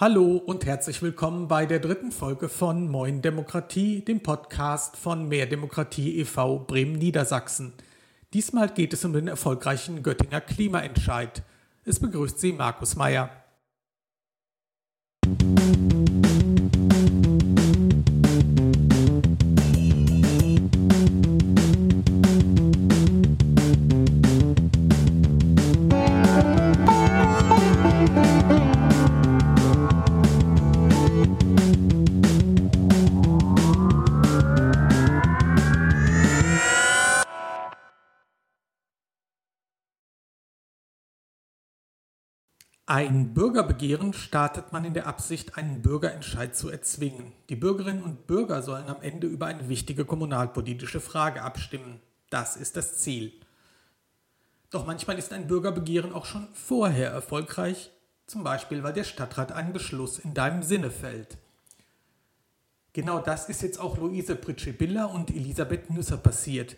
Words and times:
Hallo 0.00 0.36
und 0.36 0.64
herzlich 0.64 1.02
willkommen 1.02 1.48
bei 1.48 1.66
der 1.66 1.80
dritten 1.80 2.12
Folge 2.12 2.48
von 2.48 2.88
Moin 2.88 3.20
Demokratie, 3.20 4.04
dem 4.04 4.22
Podcast 4.22 4.96
von 4.96 5.26
Mehr 5.26 5.46
Demokratie 5.46 6.20
e.V. 6.20 6.60
Bremen 6.60 6.92
Niedersachsen. 6.92 7.72
Diesmal 8.32 8.68
geht 8.68 8.92
es 8.92 9.04
um 9.04 9.12
den 9.12 9.26
erfolgreichen 9.26 10.04
Göttinger 10.04 10.40
Klimaentscheid. 10.40 11.42
Es 11.84 11.98
begrüßt 11.98 12.38
Sie 12.38 12.52
Markus 12.52 12.94
Meyer. 12.94 13.28
Ein 42.90 43.34
Bürgerbegehren 43.34 44.14
startet 44.14 44.72
man 44.72 44.86
in 44.86 44.94
der 44.94 45.06
Absicht, 45.06 45.58
einen 45.58 45.82
Bürgerentscheid 45.82 46.56
zu 46.56 46.70
erzwingen. 46.70 47.34
Die 47.50 47.54
Bürgerinnen 47.54 48.02
und 48.02 48.26
Bürger 48.26 48.62
sollen 48.62 48.88
am 48.88 49.02
Ende 49.02 49.26
über 49.26 49.44
eine 49.44 49.68
wichtige 49.68 50.06
kommunalpolitische 50.06 50.98
Frage 50.98 51.42
abstimmen. 51.42 52.00
Das 52.30 52.56
ist 52.56 52.78
das 52.78 52.96
Ziel. 52.96 53.34
Doch 54.70 54.86
manchmal 54.86 55.18
ist 55.18 55.34
ein 55.34 55.46
Bürgerbegehren 55.48 56.14
auch 56.14 56.24
schon 56.24 56.48
vorher 56.54 57.10
erfolgreich, 57.10 57.90
zum 58.26 58.42
Beispiel 58.42 58.82
weil 58.82 58.94
der 58.94 59.04
Stadtrat 59.04 59.52
einen 59.52 59.74
Beschluss 59.74 60.18
in 60.18 60.32
deinem 60.32 60.62
Sinne 60.62 60.90
fällt. 60.90 61.36
Genau 62.94 63.18
das 63.18 63.50
ist 63.50 63.60
jetzt 63.60 63.78
auch 63.78 63.98
Luise 63.98 64.34
Pritschibilla 64.34 65.04
und 65.04 65.28
Elisabeth 65.28 65.90
Nüsser 65.90 66.16
passiert. 66.16 66.74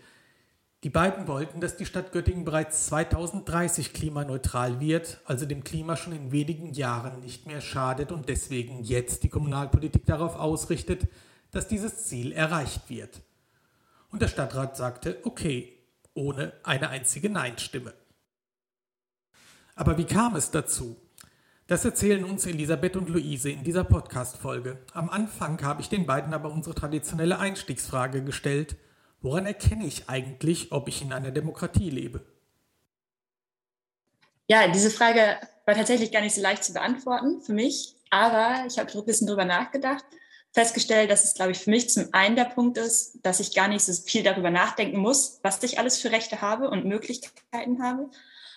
Die 0.83 0.91
beiden 0.91 1.29
wollten, 1.29 1.61
dass 1.61 1.77
die 1.77 1.85
Stadt 1.85 2.11
Göttingen 2.11 2.47
bereits 2.47 2.87
2030 2.87 3.93
klimaneutral 3.93 4.81
wird, 4.81 5.21
also 5.27 5.45
dem 5.45 5.63
Klima 5.63 5.95
schon 5.95 6.15
in 6.15 6.33
wenigen 6.33 6.73
Jahren 6.73 7.21
nicht 7.21 7.47
mehr 7.47 7.61
schadet 7.61 8.13
und 8.13 8.31
deswegen 8.31 8.83
jetzt 8.83 9.23
die 9.23 9.29
Kommunalpolitik 9.29 10.07
darauf 10.07 10.37
ausrichtet, 10.37 11.07
dass 11.51 11.69
dieses 11.69 12.05
Ziel 12.05 12.33
erreicht 12.33 12.89
wird. 12.89 13.21
Und 14.11 14.23
der 14.23 14.29
Stadtrat 14.29 14.75
sagte, 14.75 15.19
okay, 15.25 15.77
ohne 16.15 16.55
eine 16.63 16.89
einzige 16.89 17.29
Nein-Stimme. 17.29 17.93
Aber 19.75 19.99
wie 19.99 20.07
kam 20.07 20.35
es 20.35 20.51
dazu? 20.51 20.97
Das 21.67 21.85
erzählen 21.85 22.25
uns 22.25 22.47
Elisabeth 22.47 22.97
und 22.97 23.11
Luise 23.11 23.51
in 23.51 23.65
dieser 23.65 23.85
Podcast-Folge. 23.85 24.79
Am 24.95 25.11
Anfang 25.11 25.63
habe 25.63 25.83
ich 25.83 25.91
den 25.91 26.07
beiden 26.07 26.33
aber 26.33 26.51
unsere 26.51 26.75
traditionelle 26.75 27.39
Einstiegsfrage 27.39 28.25
gestellt– 28.25 28.77
Woran 29.23 29.47
erkenne 29.47 29.87
ich 29.87 30.09
eigentlich, 30.09 30.73
ob 30.73 30.89
ich 30.89 31.03
in 31.03 31.13
einer 31.13 31.31
Demokratie 31.31 31.91
lebe? 31.91 32.25
Ja, 34.47 34.69
diese 34.69 34.91
Frage 34.91 35.39
war 35.67 35.75
tatsächlich 35.75 36.11
gar 36.11 36.23
nicht 36.23 36.35
so 36.35 36.41
leicht 36.41 36.65
zu 36.65 36.73
beantworten 36.73 37.41
für 37.41 37.53
mich, 37.53 37.95
aber 38.11 38.65
ich 38.67 38.79
habe 38.79 38.91
ein 38.93 39.05
bisschen 39.05 39.27
drüber 39.27 39.45
nachgedacht, 39.45 40.05
festgestellt, 40.53 41.11
dass 41.11 41.25
es, 41.25 41.35
glaube 41.35 41.53
ich, 41.53 41.59
für 41.59 41.71
mich 41.71 41.91
zum 41.91 42.09
einen 42.13 42.35
der 42.35 42.47
Punkt 42.47 42.77
ist, 42.77 43.19
dass 43.23 43.41
ich 43.41 43.55
gar 43.55 43.69
nicht 43.69 43.85
so 43.85 43.93
viel 43.93 44.23
darüber 44.23 44.51
nachdenken 44.51 44.99
muss, 44.99 45.39
was 45.43 45.63
ich 45.63 45.79
alles 45.79 45.99
für 45.99 46.11
Rechte 46.11 46.41
habe 46.41 46.71
und 46.71 46.85
Möglichkeiten 46.85 47.83
habe. 47.83 48.11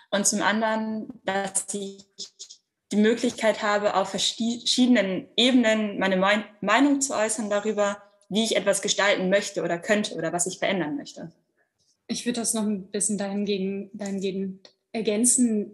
Und 0.10 0.26
zum 0.26 0.42
anderen, 0.42 1.08
dass 1.24 1.66
ich 1.74 2.06
die 2.92 2.98
Möglichkeit 2.98 3.64
habe, 3.64 3.96
auf 3.96 4.10
verschiedenen 4.10 5.28
Ebenen 5.36 6.00
meine 6.00 6.18
Meinung 6.62 7.02
zu 7.02 7.16
äußern 7.16 7.50
darüber, 7.50 8.03
wie 8.30 8.44
ich 8.44 8.56
etwas 8.56 8.82
gestalten 8.82 9.30
möchte 9.30 9.64
oder 9.64 9.78
könnte 9.78 10.16
oder 10.16 10.34
was 10.34 10.46
ich 10.46 10.60
verändern 10.60 10.96
möchte. 10.96 11.32
Ich 12.08 12.26
würde 12.26 12.42
das 12.42 12.54
noch 12.54 12.64
ein 12.64 12.88
bisschen 12.88 13.18
dahingegen, 13.18 13.90
dahingegen 13.94 14.60
ergänzen, 14.92 15.72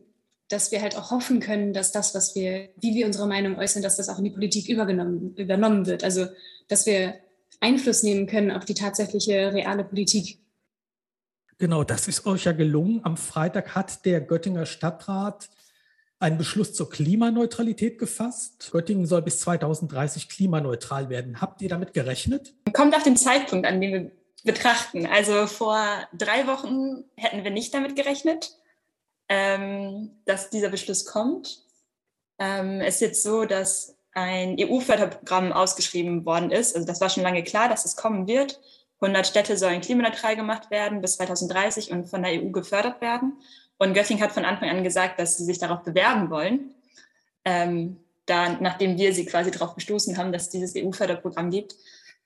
dass 0.47 0.71
wir 0.71 0.81
halt 0.81 0.97
auch 0.97 1.11
hoffen 1.11 1.39
können, 1.39 1.73
dass 1.73 1.91
das, 1.91 2.15
was 2.15 2.35
wir, 2.35 2.69
wie 2.77 2.95
wir 2.95 3.05
unsere 3.05 3.27
Meinung 3.27 3.57
äußern, 3.57 3.83
dass 3.83 3.97
das 3.97 4.09
auch 4.09 4.17
in 4.17 4.23
die 4.25 4.31
Politik 4.31 4.67
übergenommen, 4.67 5.35
übernommen 5.35 5.85
wird. 5.85 6.03
Also, 6.03 6.27
dass 6.67 6.85
wir 6.85 7.15
Einfluss 7.59 8.03
nehmen 8.03 8.25
können 8.25 8.51
auf 8.51 8.65
die 8.65 8.73
tatsächliche 8.73 9.53
reale 9.53 9.83
Politik. 9.83 10.39
Genau, 11.59 11.83
das 11.83 12.07
ist 12.07 12.25
euch 12.25 12.45
ja 12.45 12.53
gelungen. 12.53 13.01
Am 13.03 13.17
Freitag 13.17 13.75
hat 13.75 14.05
der 14.05 14.21
Göttinger 14.21 14.65
Stadtrat 14.65 15.49
einen 16.19 16.37
Beschluss 16.37 16.73
zur 16.73 16.89
Klimaneutralität 16.89 17.97
gefasst. 17.97 18.69
Göttingen 18.71 19.05
soll 19.05 19.21
bis 19.21 19.39
2030 19.39 20.27
klimaneutral 20.29 21.09
werden. 21.09 21.39
Habt 21.39 21.61
ihr 21.61 21.69
damit 21.69 21.93
gerechnet? 21.93 22.53
Kommt 22.73 22.95
auf 22.95 23.03
den 23.03 23.15
Zeitpunkt 23.15 23.65
an, 23.65 23.79
den 23.79 23.93
wir 23.93 24.11
betrachten. 24.43 25.05
Also 25.05 25.47
vor 25.47 25.81
drei 26.13 26.47
Wochen 26.47 27.05
hätten 27.15 27.43
wir 27.43 27.51
nicht 27.51 27.73
damit 27.73 27.95
gerechnet, 27.95 28.51
ähm, 29.29 30.11
dass 30.25 30.49
dieser 30.49 30.69
Beschluss 30.69 31.05
kommt. 31.05 31.63
Ähm, 32.37 32.81
es 32.81 32.95
ist 32.95 33.01
jetzt 33.01 33.23
so, 33.23 33.45
dass 33.45 33.95
ein 34.13 34.57
EU-Förderprogramm 34.59 35.53
ausgeschrieben 35.53 36.25
worden 36.25 36.51
ist. 36.51 36.75
Also 36.75 36.85
das 36.85 36.99
war 36.99 37.09
schon 37.09 37.23
lange 37.23 37.43
klar, 37.43 37.69
dass 37.69 37.85
es 37.85 37.95
kommen 37.95 38.27
wird. 38.27 38.59
100 39.01 39.25
Städte 39.25 39.57
sollen 39.57 39.79
klimaneutral 39.79 40.35
gemacht 40.35 40.71
werden 40.71 40.99
bis 40.99 41.15
2030 41.15 41.91
und 41.91 42.09
von 42.09 42.23
der 42.23 42.33
EU 42.33 42.49
gefördert 42.49 42.99
werden. 42.99 43.39
Und 43.79 43.93
Göttingen 43.93 44.21
hat 44.21 44.33
von 44.33 44.45
Anfang 44.45 44.69
an 44.69 44.83
gesagt, 44.83 45.19
dass 45.19 45.37
sie 45.37 45.45
sich 45.45 45.57
darauf 45.57 45.83
bewerben 45.83 46.29
wollen, 46.29 46.75
ähm, 47.45 47.97
da, 48.25 48.57
nachdem 48.59 48.97
wir 48.97 49.13
sie 49.13 49.25
quasi 49.25 49.51
darauf 49.51 49.73
gestoßen 49.73 50.17
haben, 50.17 50.31
dass 50.31 50.43
es 50.43 50.49
dieses 50.49 50.75
EU-Förderprogramm 50.75 51.49
gibt. 51.49 51.75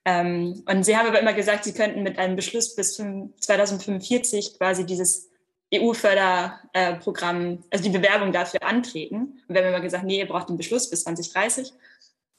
Ähm, 0.04 0.64
und 0.68 0.84
sie 0.84 0.98
haben 0.98 1.08
aber 1.08 1.20
immer 1.20 1.34
gesagt, 1.34 1.64
sie 1.64 1.74
könnten 1.74 2.04
mit 2.04 2.18
einem 2.18 2.36
Beschluss 2.36 2.76
bis 2.76 2.96
2045 2.96 4.58
quasi 4.58 4.86
dieses 4.86 5.30
EU-Förderprogramm, 5.74 7.64
also 7.70 7.84
die 7.84 7.98
Bewerbung 7.98 8.32
dafür 8.32 8.64
antreten. 8.64 9.40
Und 9.48 9.56
wir 9.56 9.62
haben 9.62 9.70
immer 9.70 9.80
gesagt, 9.80 10.04
nee, 10.06 10.20
ihr 10.20 10.28
braucht 10.28 10.50
den 10.50 10.58
Beschluss 10.58 10.90
bis 10.90 11.04
2030. 11.04 11.72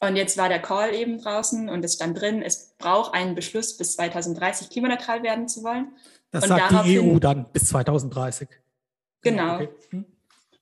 Und 0.01 0.17
jetzt 0.17 0.37
war 0.37 0.49
der 0.49 0.61
Call 0.61 0.93
eben 0.93 1.23
draußen 1.23 1.69
und 1.69 1.85
es 1.85 1.95
stand 1.95 2.21
drin, 2.21 2.43
es 2.43 2.75
braucht 2.79 3.15
einen 3.15 3.37
Beschluss 3.37 3.77
bis 3.79 3.95
2030 3.95 4.69
klimaneutral 4.69 5.23
werden 5.23 5.49
zu 5.49 5.63
wollen. 5.63 5.93
Das 6.33 6.43
und 6.43 6.51
sagt 6.51 6.85
die 6.85 7.01
EU 7.01 7.19
dann 7.21 7.47
bis 7.53 7.69
2030. 7.69 8.49
Genau. 9.25 9.57
Okay. 9.57 9.69
Hm. 9.91 10.05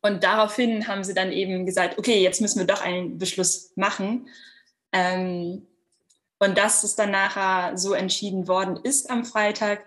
Und 0.03 0.25
daraufhin 0.25 0.89
haben 0.89 1.05
sie 1.05 1.15
dann 1.15 1.31
eben 1.31 1.65
gesagt, 1.65 1.99
okay, 1.99 2.21
jetzt 2.21 2.41
müssen 2.41 2.59
wir 2.59 2.67
doch 2.67 2.83
einen 2.83 3.19
Beschluss 3.19 3.73
machen. 3.77 4.29
Ähm, 4.93 5.67
und 6.39 6.59
dass 6.59 6.83
es 6.83 6.97
dann 6.97 7.13
nachher 7.13 7.79
so 7.79 7.93
entschieden 7.93 8.49
worden 8.49 8.81
ist 8.83 9.11
am 9.11 9.25
Freitag, 9.25 9.85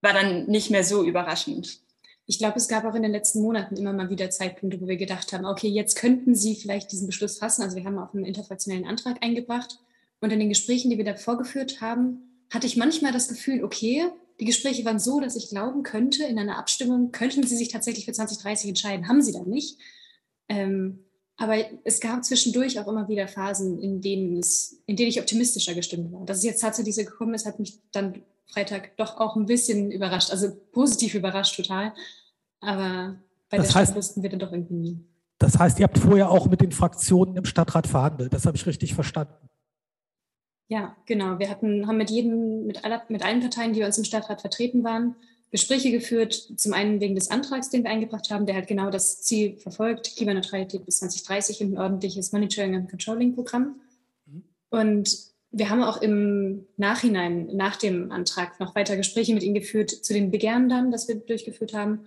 war 0.00 0.14
dann 0.14 0.46
nicht 0.46 0.70
mehr 0.70 0.82
so 0.82 1.04
überraschend. 1.04 1.80
Ich 2.26 2.38
glaube, 2.38 2.56
es 2.56 2.68
gab 2.68 2.86
auch 2.86 2.94
in 2.94 3.02
den 3.02 3.12
letzten 3.12 3.42
Monaten 3.42 3.76
immer 3.76 3.92
mal 3.92 4.08
wieder 4.08 4.30
Zeitpunkte, 4.30 4.80
wo 4.80 4.86
wir 4.86 4.96
gedacht 4.96 5.32
haben, 5.34 5.44
okay, 5.44 5.68
jetzt 5.68 5.96
könnten 5.96 6.34
Sie 6.34 6.56
vielleicht 6.56 6.90
diesen 6.90 7.06
Beschluss 7.06 7.38
fassen. 7.38 7.62
Also 7.62 7.76
wir 7.76 7.84
haben 7.84 7.98
auch 7.98 8.14
einen 8.14 8.24
interfraktionellen 8.24 8.86
Antrag 8.86 9.22
eingebracht. 9.22 9.78
Und 10.20 10.32
in 10.32 10.38
den 10.38 10.48
Gesprächen, 10.48 10.90
die 10.90 10.96
wir 10.96 11.04
da 11.04 11.16
vorgeführt 11.16 11.82
haben, 11.82 12.46
hatte 12.50 12.66
ich 12.66 12.78
manchmal 12.78 13.12
das 13.12 13.28
Gefühl, 13.28 13.62
okay, 13.62 14.06
die 14.40 14.44
Gespräche 14.44 14.84
waren 14.84 14.98
so, 14.98 15.20
dass 15.20 15.36
ich 15.36 15.48
glauben 15.48 15.82
könnte, 15.82 16.24
in 16.24 16.38
einer 16.38 16.58
Abstimmung 16.58 17.12
könnten 17.12 17.46
Sie 17.46 17.56
sich 17.56 17.68
tatsächlich 17.68 18.04
für 18.04 18.12
2030 18.12 18.68
entscheiden. 18.68 19.08
Haben 19.08 19.22
Sie 19.22 19.32
dann 19.32 19.48
nicht. 19.48 19.78
Ähm, 20.48 21.04
aber 21.36 21.56
es 21.84 22.00
gab 22.00 22.24
zwischendurch 22.24 22.78
auch 22.78 22.86
immer 22.86 23.08
wieder 23.08 23.26
Phasen, 23.26 23.78
in 23.78 24.00
denen, 24.00 24.38
es, 24.38 24.82
in 24.86 24.96
denen 24.96 25.08
ich 25.08 25.20
optimistischer 25.20 25.74
gestimmt 25.74 26.12
war. 26.12 26.24
Dass 26.24 26.38
es 26.38 26.44
jetzt 26.44 26.60
tatsächlich 26.60 26.94
so 26.94 27.04
gekommen 27.04 27.34
ist, 27.34 27.46
hat 27.46 27.58
mich 27.58 27.80
dann 27.92 28.22
Freitag 28.46 28.96
doch 28.96 29.16
auch 29.18 29.36
ein 29.36 29.46
bisschen 29.46 29.90
überrascht. 29.90 30.30
Also 30.30 30.54
positiv 30.72 31.14
überrascht 31.14 31.56
total. 31.56 31.92
Aber 32.60 33.16
bei 33.50 33.56
das 33.56 33.68
der 33.68 33.74
heißt, 33.76 33.90
Stadt 33.90 33.96
wussten 33.96 34.22
wir 34.22 34.30
dann 34.30 34.38
doch 34.38 34.52
irgendwie 34.52 34.74
nie. 34.74 35.04
Das 35.38 35.58
heißt, 35.58 35.78
ihr 35.80 35.84
habt 35.84 35.98
vorher 35.98 36.30
auch 36.30 36.46
mit 36.46 36.60
den 36.60 36.72
Fraktionen 36.72 37.36
im 37.36 37.44
Stadtrat 37.44 37.86
verhandelt. 37.86 38.32
Das 38.32 38.46
habe 38.46 38.56
ich 38.56 38.66
richtig 38.66 38.94
verstanden. 38.94 39.34
Ja, 40.68 40.96
genau. 41.06 41.38
Wir 41.38 41.50
hatten, 41.50 41.86
haben 41.86 41.98
mit 41.98 42.10
jedem, 42.10 42.66
mit, 42.66 42.84
aller, 42.84 43.02
mit 43.08 43.22
allen 43.22 43.40
Parteien, 43.40 43.72
die 43.72 43.80
bei 43.80 43.86
uns 43.86 43.98
im 43.98 44.04
Stadtrat 44.04 44.40
vertreten 44.40 44.82
waren, 44.82 45.14
Gespräche 45.50 45.90
geführt. 45.90 46.34
Zum 46.56 46.72
einen 46.72 47.00
wegen 47.00 47.14
des 47.14 47.30
Antrags, 47.30 47.70
den 47.70 47.84
wir 47.84 47.90
eingebracht 47.90 48.30
haben, 48.30 48.46
der 48.46 48.54
halt 48.54 48.66
genau 48.66 48.90
das 48.90 49.22
Ziel 49.22 49.56
verfolgt, 49.58 50.16
Klimaneutralität 50.16 50.84
bis 50.84 50.98
2030 50.98 51.60
und 51.60 51.74
ein 51.74 51.78
ordentliches 51.78 52.32
Monitoring- 52.32 52.74
und 52.74 52.88
Controlling-Programm. 52.88 53.80
Mhm. 54.26 54.42
Und 54.70 55.18
wir 55.50 55.70
haben 55.70 55.82
auch 55.82 56.02
im 56.02 56.66
Nachhinein, 56.76 57.46
nach 57.52 57.76
dem 57.76 58.10
Antrag, 58.10 58.58
noch 58.58 58.74
weiter 58.74 58.96
Gespräche 58.96 59.34
mit 59.34 59.44
ihnen 59.44 59.54
geführt 59.54 59.90
zu 59.90 60.12
den 60.12 60.30
Begehren 60.30 60.68
dann, 60.68 60.90
das 60.90 61.06
wir 61.06 61.16
durchgeführt 61.16 61.74
haben 61.74 62.06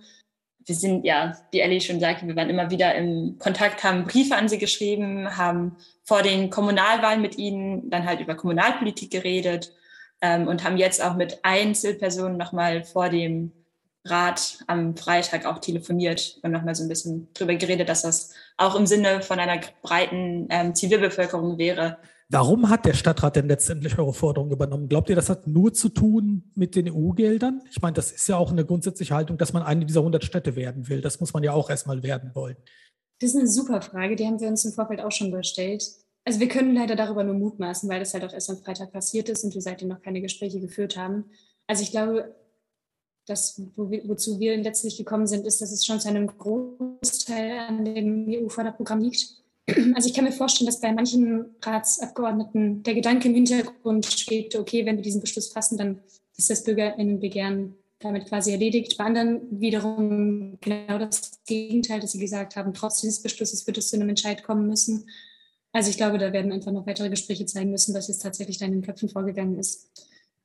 wir 0.68 0.74
sind 0.74 1.04
ja, 1.06 1.34
wie 1.50 1.60
Ellie 1.60 1.80
schon 1.80 1.98
sagte, 1.98 2.26
wir 2.26 2.36
waren 2.36 2.50
immer 2.50 2.70
wieder 2.70 2.94
im 2.94 3.38
Kontakt, 3.38 3.82
haben 3.84 4.04
Briefe 4.04 4.36
an 4.36 4.48
sie 4.48 4.58
geschrieben, 4.58 5.36
haben 5.36 5.78
vor 6.04 6.20
den 6.20 6.50
Kommunalwahlen 6.50 7.22
mit 7.22 7.38
ihnen 7.38 7.88
dann 7.88 8.04
halt 8.04 8.20
über 8.20 8.34
Kommunalpolitik 8.34 9.10
geredet 9.10 9.72
ähm, 10.20 10.46
und 10.46 10.64
haben 10.64 10.76
jetzt 10.76 11.02
auch 11.02 11.16
mit 11.16 11.38
Einzelpersonen 11.42 12.36
nochmal 12.36 12.84
vor 12.84 13.08
dem 13.08 13.52
Rat 14.04 14.58
am 14.66 14.94
Freitag 14.94 15.46
auch 15.46 15.58
telefoniert 15.58 16.38
und 16.42 16.50
nochmal 16.50 16.74
so 16.74 16.82
ein 16.82 16.88
bisschen 16.88 17.28
drüber 17.32 17.54
geredet, 17.54 17.88
dass 17.88 18.02
das 18.02 18.34
auch 18.58 18.74
im 18.74 18.86
Sinne 18.86 19.22
von 19.22 19.40
einer 19.40 19.60
breiten 19.80 20.48
ähm, 20.50 20.74
Zivilbevölkerung 20.74 21.56
wäre. 21.56 21.96
Warum 22.30 22.68
hat 22.68 22.84
der 22.84 22.92
Stadtrat 22.92 23.36
denn 23.36 23.48
letztendlich 23.48 23.98
eure 23.98 24.12
Forderung 24.12 24.50
übernommen? 24.50 24.88
Glaubt 24.90 25.08
ihr, 25.08 25.16
das 25.16 25.30
hat 25.30 25.46
nur 25.46 25.72
zu 25.72 25.88
tun 25.88 26.50
mit 26.54 26.76
den 26.76 26.90
EU-Geldern? 26.90 27.62
Ich 27.70 27.80
meine, 27.80 27.94
das 27.94 28.12
ist 28.12 28.28
ja 28.28 28.36
auch 28.36 28.52
eine 28.52 28.66
grundsätzliche 28.66 29.14
Haltung, 29.14 29.38
dass 29.38 29.54
man 29.54 29.62
eine 29.62 29.86
dieser 29.86 30.00
100 30.00 30.22
Städte 30.22 30.54
werden 30.54 30.88
will. 30.90 31.00
Das 31.00 31.20
muss 31.20 31.32
man 31.32 31.42
ja 31.42 31.52
auch 31.52 31.70
erstmal 31.70 32.02
werden 32.02 32.34
wollen. 32.34 32.56
Das 33.20 33.30
ist 33.30 33.36
eine 33.36 33.48
super 33.48 33.80
Frage, 33.80 34.14
die 34.14 34.26
haben 34.26 34.40
wir 34.40 34.48
uns 34.48 34.62
im 34.66 34.72
Vorfeld 34.72 35.00
auch 35.00 35.10
schon 35.10 35.32
gestellt. 35.32 35.82
Also 36.26 36.40
wir 36.40 36.48
können 36.48 36.74
leider 36.74 36.96
darüber 36.96 37.24
nur 37.24 37.34
mutmaßen, 37.34 37.88
weil 37.88 38.00
das 38.00 38.12
halt 38.12 38.24
auch 38.24 38.32
erst 38.34 38.50
am 38.50 38.58
Freitag 38.58 38.92
passiert 38.92 39.30
ist 39.30 39.42
und 39.44 39.54
wir 39.54 39.62
seitdem 39.62 39.88
noch 39.88 40.02
keine 40.02 40.20
Gespräche 40.20 40.60
geführt 40.60 40.98
haben. 40.98 41.24
Also 41.66 41.82
ich 41.82 41.90
glaube, 41.90 42.36
das, 43.26 43.62
wo 43.74 43.90
wir, 43.90 44.06
wozu 44.06 44.38
wir 44.38 44.56
letztlich 44.58 44.98
gekommen 44.98 45.26
sind, 45.26 45.46
ist, 45.46 45.62
dass 45.62 45.72
es 45.72 45.86
schon 45.86 45.98
zu 45.98 46.08
einem 46.08 46.26
Großteil 46.26 47.58
an 47.58 47.84
dem 47.86 48.26
EU-Förderprogramm 48.28 49.00
liegt. 49.00 49.42
Also 49.94 50.08
ich 50.08 50.14
kann 50.14 50.24
mir 50.24 50.32
vorstellen, 50.32 50.66
dass 50.66 50.80
bei 50.80 50.92
manchen 50.92 51.56
Ratsabgeordneten 51.62 52.82
der 52.82 52.94
Gedanke 52.94 53.28
im 53.28 53.34
Hintergrund 53.34 54.06
steht, 54.06 54.56
okay, 54.56 54.86
wenn 54.86 54.96
wir 54.96 55.02
diesen 55.02 55.20
Beschluss 55.20 55.52
fassen, 55.52 55.76
dann 55.76 56.00
ist 56.36 56.50
das 56.50 56.64
Bürgerinnenbegehren 56.64 57.74
damit 58.00 58.28
quasi 58.28 58.52
erledigt. 58.52 58.96
Bei 58.96 59.04
anderen 59.04 59.60
wiederum 59.60 60.58
genau 60.60 60.98
das 60.98 61.40
Gegenteil, 61.46 62.00
dass 62.00 62.12
sie 62.12 62.20
gesagt 62.20 62.56
haben, 62.56 62.72
trotz 62.72 63.00
dieses 63.00 63.22
Beschlusses 63.22 63.66
wird 63.66 63.78
es 63.78 63.90
zu 63.90 63.96
einem 63.96 64.08
Entscheid 64.08 64.44
kommen 64.44 64.66
müssen. 64.66 65.08
Also 65.72 65.90
ich 65.90 65.96
glaube, 65.96 66.18
da 66.18 66.32
werden 66.32 66.52
einfach 66.52 66.72
noch 66.72 66.86
weitere 66.86 67.10
Gespräche 67.10 67.44
zeigen 67.46 67.70
müssen, 67.70 67.94
was 67.94 68.08
jetzt 68.08 68.22
tatsächlich 68.22 68.58
da 68.58 68.66
in 68.66 68.72
den 68.72 68.82
Köpfen 68.82 69.08
vorgegangen 69.08 69.58
ist. 69.58 69.90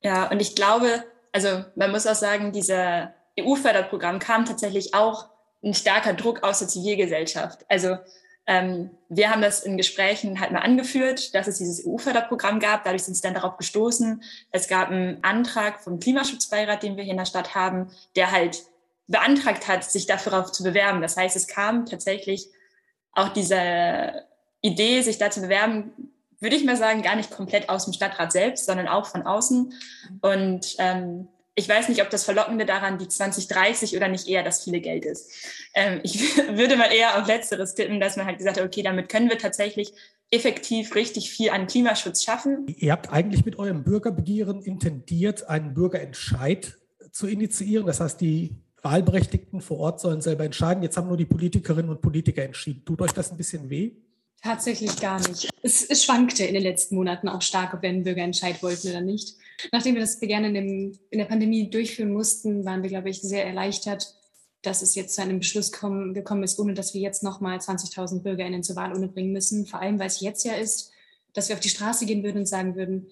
Ja, 0.02 0.30
und 0.30 0.42
ich 0.42 0.54
glaube, 0.54 1.04
also 1.32 1.64
man 1.76 1.90
muss 1.92 2.06
auch 2.06 2.14
sagen, 2.14 2.52
dieser 2.52 3.14
EU-Förderprogramm 3.38 4.18
kam 4.18 4.44
tatsächlich 4.44 4.94
auch 4.94 5.28
ein 5.62 5.74
starker 5.74 6.12
Druck 6.12 6.42
aus 6.42 6.58
der 6.58 6.68
Zivilgesellschaft. 6.68 7.64
Also 7.68 7.96
ähm, 8.46 8.90
wir 9.08 9.30
haben 9.30 9.42
das 9.42 9.62
in 9.62 9.76
Gesprächen 9.76 10.40
halt 10.40 10.52
mal 10.52 10.60
angeführt, 10.60 11.34
dass 11.34 11.46
es 11.46 11.58
dieses 11.58 11.86
EU-Förderprogramm 11.86 12.60
gab. 12.60 12.84
Dadurch 12.84 13.04
sind 13.04 13.14
sie 13.14 13.22
dann 13.22 13.34
darauf 13.34 13.56
gestoßen. 13.56 14.22
Es 14.50 14.68
gab 14.68 14.90
einen 14.90 15.22
Antrag 15.22 15.80
vom 15.80 15.98
Klimaschutzbeirat, 15.98 16.82
den 16.82 16.96
wir 16.96 17.04
hier 17.04 17.12
in 17.12 17.18
der 17.18 17.24
Stadt 17.24 17.54
haben, 17.54 17.90
der 18.16 18.32
halt 18.32 18.62
beantragt 19.06 19.68
hat, 19.68 19.84
sich 19.84 20.06
dafür 20.06 20.44
zu 20.52 20.62
bewerben. 20.62 21.00
Das 21.00 21.16
heißt, 21.16 21.36
es 21.36 21.46
kam 21.46 21.86
tatsächlich 21.86 22.48
auch 23.12 23.28
diese 23.28 24.24
Idee, 24.60 25.02
sich 25.02 25.18
da 25.18 25.30
zu 25.30 25.40
bewerben, 25.40 25.92
würde 26.40 26.56
ich 26.56 26.64
mal 26.64 26.76
sagen, 26.76 27.02
gar 27.02 27.16
nicht 27.16 27.30
komplett 27.30 27.68
aus 27.68 27.84
dem 27.84 27.94
Stadtrat 27.94 28.32
selbst, 28.32 28.66
sondern 28.66 28.88
auch 28.88 29.06
von 29.06 29.22
außen. 29.22 29.72
Und 30.20 30.74
ähm, 30.78 31.28
ich 31.56 31.68
weiß 31.68 31.88
nicht, 31.88 32.02
ob 32.02 32.10
das 32.10 32.24
Verlockende 32.24 32.66
daran 32.66 32.98
die 32.98 33.08
2030 33.08 33.96
oder 33.96 34.08
nicht 34.08 34.28
eher 34.28 34.42
das 34.42 34.64
viele 34.64 34.80
Geld 34.80 35.04
ist. 35.04 35.30
Ähm, 35.74 36.00
ich 36.02 36.36
würde 36.50 36.76
mal 36.76 36.92
eher 36.92 37.20
auf 37.20 37.28
Letzteres 37.28 37.74
tippen, 37.74 38.00
dass 38.00 38.16
man 38.16 38.26
halt 38.26 38.38
gesagt 38.38 38.58
hat, 38.58 38.64
okay, 38.64 38.82
damit 38.82 39.08
können 39.08 39.28
wir 39.28 39.38
tatsächlich 39.38 39.92
effektiv 40.30 40.94
richtig 40.94 41.30
viel 41.30 41.50
an 41.50 41.66
Klimaschutz 41.66 42.24
schaffen. 42.24 42.66
Ihr 42.66 42.90
habt 42.90 43.12
eigentlich 43.12 43.44
mit 43.44 43.58
eurem 43.58 43.84
Bürgerbegehren 43.84 44.62
intendiert, 44.62 45.48
einen 45.48 45.74
Bürgerentscheid 45.74 46.76
zu 47.12 47.28
initiieren. 47.28 47.86
Das 47.86 48.00
heißt, 48.00 48.20
die 48.20 48.56
Wahlberechtigten 48.82 49.60
vor 49.60 49.78
Ort 49.78 50.00
sollen 50.00 50.20
selber 50.20 50.44
entscheiden. 50.44 50.82
Jetzt 50.82 50.96
haben 50.96 51.08
nur 51.08 51.16
die 51.16 51.24
Politikerinnen 51.24 51.90
und 51.90 52.02
Politiker 52.02 52.42
entschieden. 52.42 52.84
Tut 52.84 53.00
euch 53.00 53.12
das 53.12 53.30
ein 53.30 53.36
bisschen 53.36 53.70
weh? 53.70 53.92
Tatsächlich 54.42 55.00
gar 55.00 55.26
nicht. 55.26 55.48
Es, 55.62 55.88
es, 55.88 56.04
schwankte 56.04 56.44
in 56.44 56.52
den 56.52 56.62
letzten 56.62 56.96
Monaten 56.96 57.28
auch 57.28 57.40
stark, 57.40 57.72
ob 57.72 57.80
wir 57.80 57.88
einen 57.88 58.02
Bürgerentscheid 58.02 58.62
wollten 58.62 58.90
oder 58.90 59.00
nicht. 59.00 59.36
Nachdem 59.72 59.94
wir 59.94 60.00
das 60.00 60.20
gerne 60.20 60.48
in, 60.48 60.54
dem, 60.54 60.98
in 61.10 61.18
der 61.18 61.26
Pandemie 61.26 61.70
durchführen 61.70 62.12
mussten, 62.12 62.64
waren 62.64 62.82
wir, 62.82 62.90
glaube 62.90 63.10
ich, 63.10 63.20
sehr 63.20 63.46
erleichtert, 63.46 64.14
dass 64.62 64.82
es 64.82 64.94
jetzt 64.94 65.14
zu 65.14 65.22
einem 65.22 65.38
Beschluss 65.38 65.72
kommen, 65.72 66.14
gekommen 66.14 66.42
ist, 66.42 66.58
ohne 66.58 66.74
dass 66.74 66.94
wir 66.94 67.00
jetzt 67.00 67.22
nochmal 67.22 67.58
20.000 67.58 68.22
BürgerInnen 68.22 68.62
zur 68.62 68.76
Wahl 68.76 68.92
bringen 69.08 69.32
müssen. 69.32 69.66
Vor 69.66 69.80
allem, 69.80 69.98
weil 69.98 70.06
es 70.06 70.20
jetzt 70.20 70.44
ja 70.44 70.54
ist, 70.54 70.90
dass 71.32 71.48
wir 71.48 71.56
auf 71.56 71.60
die 71.60 71.68
Straße 71.68 72.06
gehen 72.06 72.22
würden 72.22 72.38
und 72.38 72.46
sagen 72.46 72.76
würden, 72.76 73.08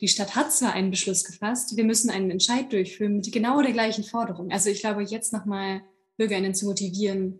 die 0.00 0.08
Stadt 0.08 0.34
hat 0.34 0.52
zwar 0.52 0.72
einen 0.72 0.90
Beschluss 0.90 1.24
gefasst, 1.24 1.76
wir 1.76 1.84
müssen 1.84 2.10
einen 2.10 2.30
Entscheid 2.30 2.72
durchführen 2.72 3.16
mit 3.16 3.30
genau 3.30 3.62
der 3.62 3.72
gleichen 3.72 4.04
Forderung. 4.04 4.50
Also 4.50 4.70
ich 4.70 4.80
glaube, 4.80 5.02
jetzt 5.02 5.32
nochmal 5.32 5.82
BürgerInnen 6.16 6.54
zu 6.54 6.66
motivieren, 6.66 7.38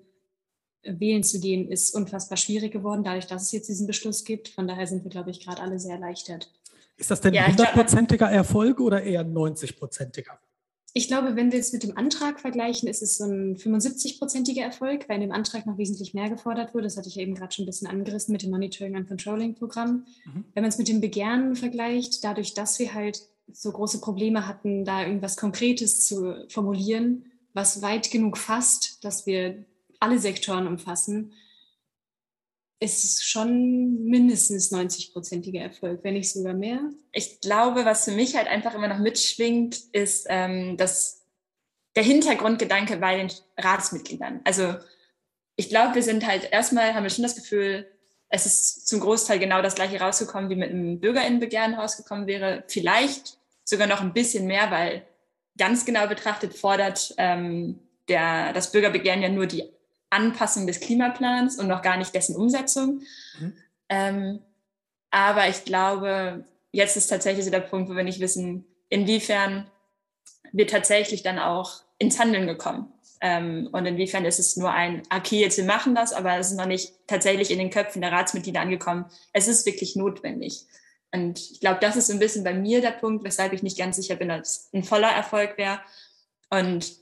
wählen 0.83 1.25
zu 1.25 1.41
gehen, 1.41 1.71
ist 1.71 1.95
unfassbar 1.95 2.37
schwierig 2.37 2.73
geworden, 2.73 3.05
dadurch, 3.05 3.27
dass 3.27 3.45
es 3.45 3.53
jetzt 3.53 3.69
diesen 3.69 3.87
Beschluss 3.87 4.25
gibt. 4.25 4.49
Von 4.49 4.69
daher 4.69 4.87
sind 4.87 5.03
wir, 5.05 5.11
glaube 5.11 5.31
ich, 5.31 5.41
gerade 5.41 5.63
alle 5.63 5.79
sehr 5.79 5.95
erleichtert. 5.95 6.51
Ist 6.97 7.11
das 7.11 7.21
denn 7.21 7.35
ja, 7.35 7.47
hundertprozentiger 7.47 8.31
Erfolg 8.31 8.81
oder 8.81 9.03
eher 9.03 9.25
90-prozentiger? 9.25 10.39
Ich 10.97 11.09
glaube, 11.09 11.35
wenn 11.35 11.51
wir 11.51 11.59
es 11.59 11.73
mit 11.73 11.83
dem 11.83 11.97
Antrag 11.97 12.39
vergleichen, 12.39 12.89
ist 12.89 13.03
es 13.03 13.19
so 13.19 13.25
ein 13.25 13.57
75-prozentiger 13.57 14.63
Erfolg, 14.63 15.09
weil 15.09 15.17
in 15.17 15.23
dem 15.23 15.33
Antrag 15.33 15.67
noch 15.67 15.77
wesentlich 15.77 16.15
mehr 16.15 16.31
gefordert 16.31 16.73
wurde. 16.73 16.85
Das 16.85 16.97
hatte 16.97 17.09
ich 17.09 17.19
eben 17.19 17.35
gerade 17.35 17.53
schon 17.53 17.65
ein 17.65 17.67
bisschen 17.67 17.89
angerissen 17.89 18.31
mit 18.31 18.43
dem 18.43 18.51
Monitoring 18.51 18.95
and 18.95 19.09
Controlling 19.09 19.57
Programm. 19.57 20.07
Mhm. 20.25 20.45
Wenn 20.55 20.63
man 20.63 20.69
es 20.69 20.79
mit 20.79 20.87
dem 20.87 21.01
Begehren 21.01 21.57
vergleicht, 21.57 22.23
dadurch, 22.23 22.55
dass 22.55 22.79
wir 22.79 22.95
halt 22.95 23.23
so 23.53 23.73
große 23.73 24.01
Probleme 24.01 24.47
hatten, 24.47 24.85
da 24.85 25.05
irgendwas 25.05 25.37
Konkretes 25.37 26.07
zu 26.07 26.47
formulieren, 26.49 27.25
was 27.55 27.83
weit 27.83 28.13
genug 28.13 28.39
fasst, 28.39 29.05
dass 29.05 29.27
wir 29.27 29.65
alle 29.99 30.21
Sektoren 30.21 30.69
umfassen, 30.69 31.33
ist 32.85 33.05
es 33.05 33.25
schon 33.25 34.05
mindestens 34.05 34.71
90-prozentiger 34.71 35.61
Erfolg, 35.61 36.01
wenn 36.03 36.15
nicht 36.15 36.33
sogar 36.33 36.55
mehr. 36.55 36.81
Ich 37.13 37.41
glaube, 37.41 37.85
was 37.85 38.05
für 38.05 38.13
mich 38.13 38.37
halt 38.37 38.47
einfach 38.47 38.75
immer 38.75 38.89
noch 38.89 38.99
mitschwingt, 38.99 39.79
ist 39.93 40.27
ähm, 40.29 40.77
dass 40.77 41.23
der 41.97 42.03
Hintergrundgedanke 42.03 42.97
bei 42.99 43.17
den 43.17 43.33
Ratsmitgliedern. 43.57 44.41
Also 44.45 44.75
ich 45.57 45.69
glaube, 45.69 45.95
wir 45.95 46.03
sind 46.03 46.27
halt 46.27 46.51
erstmal, 46.53 46.95
haben 46.95 47.05
wir 47.05 47.11
schon 47.11 47.23
das 47.23 47.37
Gefühl, 47.37 47.87
es 48.29 48.47
ist 48.47 48.89
zum 48.89 49.01
Großteil 49.01 49.39
genau 49.39 49.63
das 49.63 49.77
gleiche 49.77 50.01
rausgekommen, 50.01 50.51
wie 50.51 50.57
mit 50.57 50.71
einem 50.71 51.01
Bürgerinnenbegehren 51.01 51.75
rausgekommen 51.75 52.27
wäre. 52.27 52.65
Vielleicht 52.67 53.39
sogar 53.65 53.87
noch 53.87 54.01
ein 54.01 54.13
bisschen 54.13 54.47
mehr, 54.47 54.71
weil 54.71 55.07
ganz 55.57 55.85
genau 55.85 56.07
betrachtet 56.09 56.55
fordert 56.55 57.15
ähm, 57.17 57.79
der, 58.09 58.53
das 58.53 58.73
Bürgerbegehren 58.73 59.23
ja 59.23 59.29
nur 59.29 59.47
die 59.47 59.65
Anpassung 60.15 60.67
des 60.67 60.81
Klimaplans 60.81 61.59
und 61.59 61.69
noch 61.69 61.83
gar 61.83 61.97
nicht 61.97 62.15
dessen 62.15 62.37
Umsetzung. 62.37 63.03
Mhm. 63.39 63.53
Ähm, 63.89 64.39
aber 65.11 65.49
ich 65.49 65.65
glaube, 65.65 66.45
jetzt 66.73 66.97
ist 66.97 67.09
tatsächlich 67.09 67.45
so 67.45 67.51
der 67.51 67.61
Punkt, 67.61 67.89
wo 67.91 67.95
wir 67.95 68.03
nicht 68.03 68.21
wissen, 68.21 68.65
inwiefern 68.89 69.71
wir 70.53 70.67
tatsächlich 70.67 71.23
dann 71.23 71.39
auch 71.39 71.83
ins 71.99 72.19
Handeln 72.19 72.47
gekommen. 72.47 72.93
Ähm, 73.21 73.69
und 73.73 73.87
inwiefern 73.87 74.25
ist 74.25 74.39
es 74.39 74.57
nur 74.57 74.71
ein, 74.71 75.03
okay, 75.15 75.41
jetzt 75.41 75.57
wir 75.57 75.65
machen 75.65 75.95
das, 75.95 76.13
aber 76.13 76.37
es 76.39 76.51
ist 76.51 76.59
noch 76.59 76.67
nicht 76.67 76.93
tatsächlich 77.07 77.51
in 77.51 77.59
den 77.59 77.71
Köpfen 77.71 78.03
der 78.03 78.13
Ratsmitglieder 78.13 78.61
angekommen. 78.61 79.07
Es 79.33 79.49
ist 79.49 79.67
wirklich 79.67 79.97
notwendig. 79.97 80.67
Und 81.13 81.39
ich 81.39 81.61
glaube, 81.61 81.79
das 81.81 81.97
ist 81.97 82.09
so 82.09 82.13
ein 82.13 82.19
bisschen 82.19 82.45
bei 82.45 82.55
mir 82.55 82.81
der 82.81 82.91
Punkt, 82.91 83.25
weshalb 83.25 83.53
ich 83.53 83.63
nicht 83.63 83.79
ganz 83.79 83.97
sicher 83.97 84.17
bin, 84.17 84.29
dass 84.29 84.41
es 84.41 84.69
ein 84.73 84.83
voller 84.83 85.11
Erfolg 85.11 85.57
wäre. 85.57 85.81
Und 86.51 86.93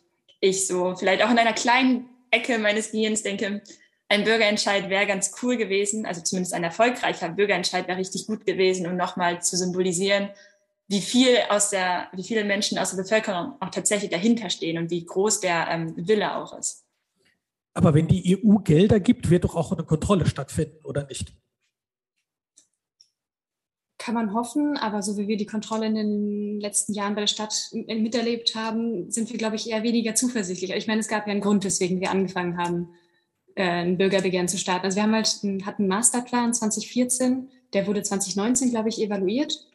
ich 0.41 0.67
so 0.67 0.95
vielleicht 0.95 1.23
auch 1.23 1.31
in 1.31 1.39
einer 1.39 1.55
kleinen 1.55 2.09
Ecke 2.33 2.59
meines 2.59 2.91
Gehirns 2.91 3.23
denke, 3.23 3.63
ein 4.09 4.25
Bürgerentscheid 4.25 4.91
wäre 4.91 5.07
ganz 5.07 5.33
cool 5.43 5.57
gewesen, 5.57 6.05
also 6.05 6.21
zumindest 6.21 6.53
ein 6.55 6.65
erfolgreicher 6.65 7.31
Bürgerentscheid 7.31 7.89
wäre 7.89 7.99
richtig 7.99 8.27
gut 8.27 8.45
gewesen, 8.45 8.87
um 8.87 8.97
nochmal 8.97 9.41
zu 9.41 9.57
symbolisieren, 9.57 10.31
wie 10.89 11.01
viel 11.01 11.39
aus 11.49 11.71
der, 11.71 12.09
wie 12.13 12.23
viele 12.23 12.45
Menschen 12.45 12.79
aus 12.79 12.91
der 12.91 13.03
Bevölkerung 13.03 13.55
auch 13.61 13.71
tatsächlich 13.71 14.11
dahinter 14.11 14.51
stehen 14.51 14.77
und 14.77 14.91
wie 14.91 15.07
groß 15.07 15.41
der 15.41 15.69
ähm, 15.71 15.95
Wille 15.97 16.37
auch 16.37 16.59
ist. 16.59 16.85
Aber 17.75 17.95
wenn 17.95 18.07
die 18.07 18.39
EU 18.45 18.57
Gelder 18.59 19.01
gibt, 19.01 19.31
wird 19.31 19.45
doch 19.45 19.55
auch 19.55 19.73
eine 19.73 19.85
Kontrolle 19.85 20.27
stattfinden, 20.27 20.85
oder 20.85 21.07
nicht? 21.07 21.35
Kann 24.03 24.15
man 24.15 24.35
hoffen, 24.35 24.77
aber 24.77 25.01
so 25.01 25.17
wie 25.17 25.29
wir 25.29 25.37
die 25.37 25.47
Kontrolle 25.47 25.87
in 25.87 25.95
den 25.95 26.61
letzten 26.61 26.93
Jahren 26.93 27.15
bei 27.15 27.21
der 27.21 27.29
Stadt 27.29 27.71
miterlebt 27.73 28.57
haben, 28.57 29.09
sind 29.13 29.31
wir, 29.31 29.39
glaube 29.39 29.55
ich, 29.55 29.71
eher 29.71 29.85
weniger 29.85 30.17
zuversichtlich. 30.17 30.73
Ich 30.73 30.89
meine, 30.89 31.01
es 31.01 31.07
gab 31.07 31.29
ja 31.29 31.31
einen 31.31 31.41
Grund, 31.41 31.65
weswegen 31.65 32.01
wir 32.01 32.11
angefangen 32.11 32.59
haben, 32.59 32.89
äh, 33.55 33.63
ein 33.63 33.99
Bürgerbegehren 33.99 34.49
zu 34.49 34.59
starten. 34.59 34.87
Also 34.87 34.97
wir 34.97 35.05
haben 35.05 35.15
halt 35.15 35.39
einen, 35.45 35.67
hatten 35.67 35.83
einen 35.83 35.89
Masterplan 35.89 36.53
2014, 36.53 37.49
der 37.75 37.87
wurde 37.87 38.03
2019, 38.03 38.71
glaube 38.71 38.89
ich, 38.89 39.01
evaluiert. 39.01 39.69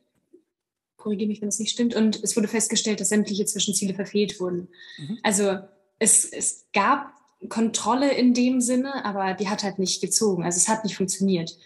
Korrigiere 0.97 1.29
mich, 1.29 1.39
wenn 1.39 1.47
das 1.47 1.59
nicht 1.59 1.71
stimmt. 1.71 1.95
Und 1.95 2.21
es 2.21 2.35
wurde 2.35 2.49
festgestellt, 2.49 2.99
dass 2.99 3.09
sämtliche 3.09 3.45
Zwischenziele 3.45 3.93
verfehlt 3.93 4.41
wurden. 4.41 4.67
Mhm. 4.97 5.19
Also 5.23 5.59
es, 5.99 6.25
es 6.25 6.65
gab 6.73 7.13
Kontrolle 7.47 8.11
in 8.13 8.33
dem 8.33 8.59
Sinne, 8.59 9.05
aber 9.05 9.35
die 9.35 9.47
hat 9.47 9.63
halt 9.63 9.79
nicht 9.79 10.01
gezogen. 10.01 10.43
Also 10.43 10.57
es 10.57 10.67
hat 10.67 10.83
nicht 10.83 10.97
funktioniert. 10.97 11.57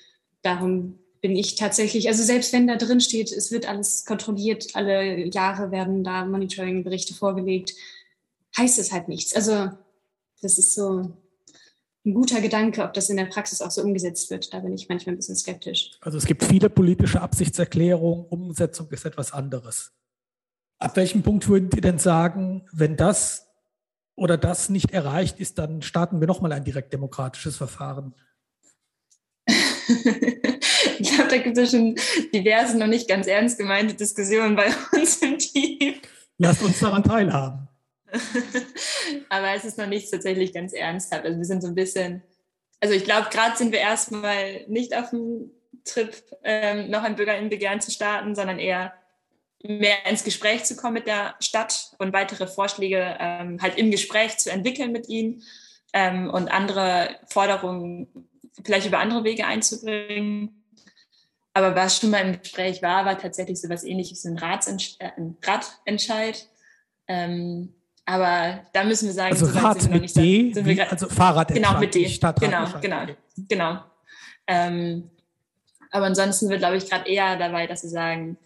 Darum 0.44 1.00
bin 1.22 1.36
ich 1.36 1.56
tatsächlich, 1.56 2.08
also 2.08 2.24
selbst 2.24 2.51
wenn 2.51 2.68
da 2.68 2.75
drin 2.75 3.00
steht, 3.00 3.32
es 3.32 3.51
wird 3.51 3.68
alles 3.68 4.06
kontrolliert, 4.06 4.75
alle 4.75 5.25
Jahre 5.28 5.72
werden 5.72 6.04
da 6.04 6.25
Monitoring-Berichte 6.25 7.13
vorgelegt, 7.13 7.75
heißt 8.58 8.80
es 8.80 8.92
halt 8.92 9.08
nichts. 9.08 9.36
Also 9.36 9.70
das 10.42 10.58
ist 10.58 10.74
so 10.74 11.13
ein 12.04 12.13
guter 12.16 12.42
Gedanke, 12.42 12.84
ob 12.84 12.94
das 12.94 13.10
in 13.10 13.18
der 13.18 13.25
Praxis 13.25 13.62
auch 13.62 13.70
so 13.70 13.84
umgesetzt 13.84 14.32
wird. 14.32 14.51
Da 14.54 14.60
bin 14.60 14.74
ich 14.74 14.90
manchmal 14.90 15.13
ein 15.13 15.18
bisschen 15.18 15.36
skeptisch. 15.36 15.92
Also 16.01 16.18
es 16.18 16.25
gibt 16.25 16.44
viele 16.44 16.70
politische 16.70 17.22
Absichtserklärungen, 17.22 18.25
Umsetzung 18.25 18.90
ist 18.90 19.06
etwas 19.06 19.32
anderes. 19.32 19.92
Ab 20.80 20.96
welchem 20.96 21.22
Punkt 21.22 21.48
würdet 21.48 21.75
ihr 21.75 21.82
denn 21.82 22.00
sagen, 22.00 22.68
wenn 22.72 22.98
das 22.98 23.48
oder 24.16 24.38
das 24.38 24.70
nicht 24.70 24.92
erreicht 24.92 25.40
ist, 25.40 25.60
dann 25.60 25.84
starten 25.84 26.20
wir 26.20 26.28
nochmal 26.28 26.51
ein 26.54 26.63
direktdemokratisches 26.63 27.58
Verfahren. 27.58 28.16
ich 31.00 31.09
glaube, 31.09 31.29
da 31.29 31.38
gibt 31.38 31.57
es 31.57 31.71
schon 31.71 31.95
diverse 32.33 32.77
noch 32.77 32.88
nicht 32.88 33.07
ganz 33.07 33.27
ernst 33.27 33.57
gemeinte 33.57 33.95
Diskussionen 33.95 34.55
bei 34.55 34.67
uns 34.93 35.17
im 35.17 35.38
Team. 35.38 35.95
Lasst 36.38 36.63
uns 36.63 36.79
daran 36.79 37.03
teilhaben. 37.03 37.67
Aber 39.29 39.53
es 39.55 39.65
ist 39.65 39.77
noch 39.77 39.88
nicht 39.88 40.11
tatsächlich 40.11 40.53
ganz 40.53 40.73
ernsthaft. 40.73 41.25
Also 41.25 41.38
wir 41.38 41.45
sind 41.45 41.61
so 41.61 41.67
ein 41.67 41.75
bisschen, 41.75 42.23
also 42.79 42.93
ich 42.93 43.03
glaube, 43.03 43.29
gerade 43.31 43.57
sind 43.57 43.71
wir 43.71 43.79
erstmal 43.79 44.65
nicht 44.67 44.95
auf 44.95 45.11
dem 45.11 45.51
Trip, 45.85 46.15
ähm, 46.43 46.89
noch 46.89 47.03
ein 47.03 47.15
Bürgerinnenbegehren 47.15 47.81
zu 47.81 47.91
starten, 47.91 48.35
sondern 48.35 48.59
eher 48.59 48.93
mehr 49.63 50.05
ins 50.09 50.23
Gespräch 50.23 50.63
zu 50.63 50.75
kommen 50.75 50.95
mit 50.95 51.07
der 51.07 51.35
Stadt 51.39 51.91
und 52.00 52.13
weitere 52.13 52.47
Vorschläge 52.47 53.17
ähm, 53.19 53.61
halt 53.61 53.77
im 53.77 53.91
Gespräch 53.91 54.38
zu 54.38 54.51
entwickeln 54.51 54.91
mit 54.91 55.07
ihnen 55.07 55.43
ähm, 55.93 56.29
und 56.29 56.51
andere 56.51 57.15
Forderungen 57.27 58.07
vielleicht 58.63 58.88
über 58.88 59.00
andere 59.00 59.23
Wege 59.23 59.45
einzubringen. 59.45 60.61
Aber 61.53 61.75
was 61.75 61.98
schon 61.98 62.12
mal 62.12 62.20
im 62.20 62.39
Gespräch 62.39 62.81
war, 62.81 63.05
war 63.05 63.17
tatsächlich 63.17 63.60
so 63.60 63.67
etwas 63.67 63.84
ähnliches, 63.84 64.24
ein, 64.25 64.38
Ratsentsch 64.38 64.96
äh, 65.00 65.10
ein 65.17 65.38
Radentscheid. 65.43 66.48
Ähm, 67.08 67.74
aber 68.05 68.62
da 68.74 68.84
müssen 68.84 69.08
wir 69.08 69.13
sagen, 69.13 69.34
also 69.34 69.46
so 69.46 69.60
Rad 69.60 69.89
mit 69.89 70.01
nicht, 70.01 70.15
D, 70.15 70.53
sind 70.53 70.65
wir 70.65 70.91
also 70.91 71.08
Fahrradentscheid. 71.08 71.67
Genau, 71.67 71.79
mit 71.79 71.93
D. 71.93 72.20
Genau, 72.39 72.79
genau, 72.79 73.05
genau. 73.48 73.84
Ähm, 74.48 75.10
aber 75.91 76.05
ansonsten 76.05 76.50
wird, 76.50 76.60
glaube 76.60 76.77
ich, 76.77 76.89
gerade 76.89 77.10
eher 77.10 77.38
dabei, 77.38 77.67
dass 77.67 77.84
wir 77.84 77.89
sagen, 77.89 78.38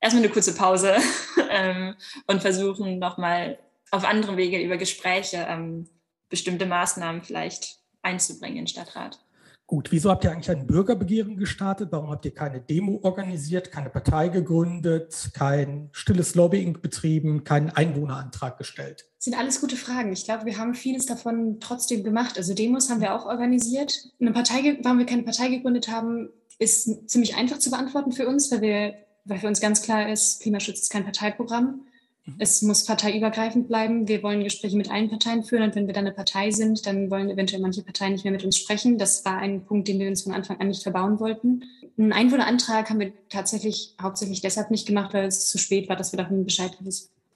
erstmal 0.00 0.22
eine 0.24 0.32
kurze 0.32 0.54
Pause 0.54 0.96
ähm, 1.50 1.96
und 2.26 2.40
versuchen 2.40 2.98
nochmal 2.98 3.58
auf 3.90 4.04
andere 4.04 4.36
Wege 4.36 4.60
über 4.60 4.76
Gespräche 4.76 5.46
ähm, 5.48 5.88
bestimmte 6.28 6.66
Maßnahmen 6.66 7.22
vielleicht 7.22 7.78
einzubringen 8.02 8.58
in 8.58 8.64
den 8.64 8.68
Stadtrat. 8.68 9.23
Gut, 9.66 9.92
wieso 9.92 10.10
habt 10.10 10.24
ihr 10.24 10.30
eigentlich 10.30 10.50
ein 10.50 10.66
Bürgerbegehren 10.66 11.36
gestartet? 11.36 11.88
Warum 11.90 12.10
habt 12.10 12.24
ihr 12.26 12.34
keine 12.34 12.60
Demo 12.60 13.00
organisiert, 13.02 13.72
keine 13.72 13.88
Partei 13.88 14.28
gegründet, 14.28 15.30
kein 15.32 15.88
stilles 15.92 16.34
Lobbying 16.34 16.80
betrieben, 16.82 17.44
keinen 17.44 17.70
Einwohnerantrag 17.70 18.58
gestellt? 18.58 19.06
Das 19.16 19.24
sind 19.24 19.38
alles 19.38 19.60
gute 19.60 19.76
Fragen. 19.76 20.12
Ich 20.12 20.24
glaube, 20.24 20.44
wir 20.44 20.58
haben 20.58 20.74
vieles 20.74 21.06
davon 21.06 21.58
trotzdem 21.60 22.04
gemacht. 22.04 22.36
Also 22.36 22.52
Demos 22.52 22.90
haben 22.90 23.00
wir 23.00 23.14
auch 23.14 23.24
organisiert. 23.24 24.10
Eine 24.20 24.32
Partei, 24.32 24.78
warum 24.82 24.98
wir 24.98 25.06
keine 25.06 25.22
Partei 25.22 25.48
gegründet 25.48 25.88
haben, 25.88 26.28
ist 26.58 27.08
ziemlich 27.08 27.36
einfach 27.36 27.58
zu 27.58 27.70
beantworten 27.70 28.12
für 28.12 28.28
uns, 28.28 28.52
weil 28.52 28.60
wir 28.60 28.94
weil 29.24 29.38
für 29.38 29.48
uns 29.48 29.60
ganz 29.60 29.82
klar 29.82 30.08
ist, 30.10 30.42
Klimaschutz 30.42 30.82
ist 30.82 30.90
kein 30.90 31.04
Parteiprogramm. 31.04 31.86
Mhm. 32.24 32.34
Es 32.38 32.62
muss 32.62 32.84
parteiübergreifend 32.84 33.68
bleiben. 33.68 34.08
Wir 34.08 34.22
wollen 34.22 34.44
Gespräche 34.44 34.76
mit 34.76 34.90
allen 34.90 35.10
Parteien 35.10 35.44
führen 35.44 35.62
und 35.62 35.74
wenn 35.74 35.86
wir 35.86 35.94
dann 35.94 36.06
eine 36.06 36.14
Partei 36.14 36.50
sind, 36.50 36.86
dann 36.86 37.10
wollen 37.10 37.30
eventuell 37.30 37.60
manche 37.60 37.82
Parteien 37.82 38.12
nicht 38.12 38.24
mehr 38.24 38.32
mit 38.32 38.44
uns 38.44 38.56
sprechen. 38.56 38.98
Das 38.98 39.24
war 39.24 39.38
ein 39.38 39.64
Punkt, 39.64 39.88
den 39.88 39.98
wir 39.98 40.08
uns 40.08 40.22
von 40.22 40.32
Anfang 40.32 40.60
an 40.60 40.68
nicht 40.68 40.82
verbauen 40.82 41.20
wollten. 41.20 41.64
Einen 41.98 42.12
Einwohnerantrag 42.12 42.90
haben 42.90 43.00
wir 43.00 43.12
tatsächlich 43.28 43.94
hauptsächlich 44.00 44.40
deshalb 44.40 44.70
nicht 44.70 44.86
gemacht, 44.86 45.14
weil 45.14 45.26
es 45.26 45.48
zu 45.48 45.58
spät 45.58 45.88
war, 45.88 45.96
dass 45.96 46.12
wir 46.12 46.18
davon 46.18 46.44
Bescheid 46.44 46.76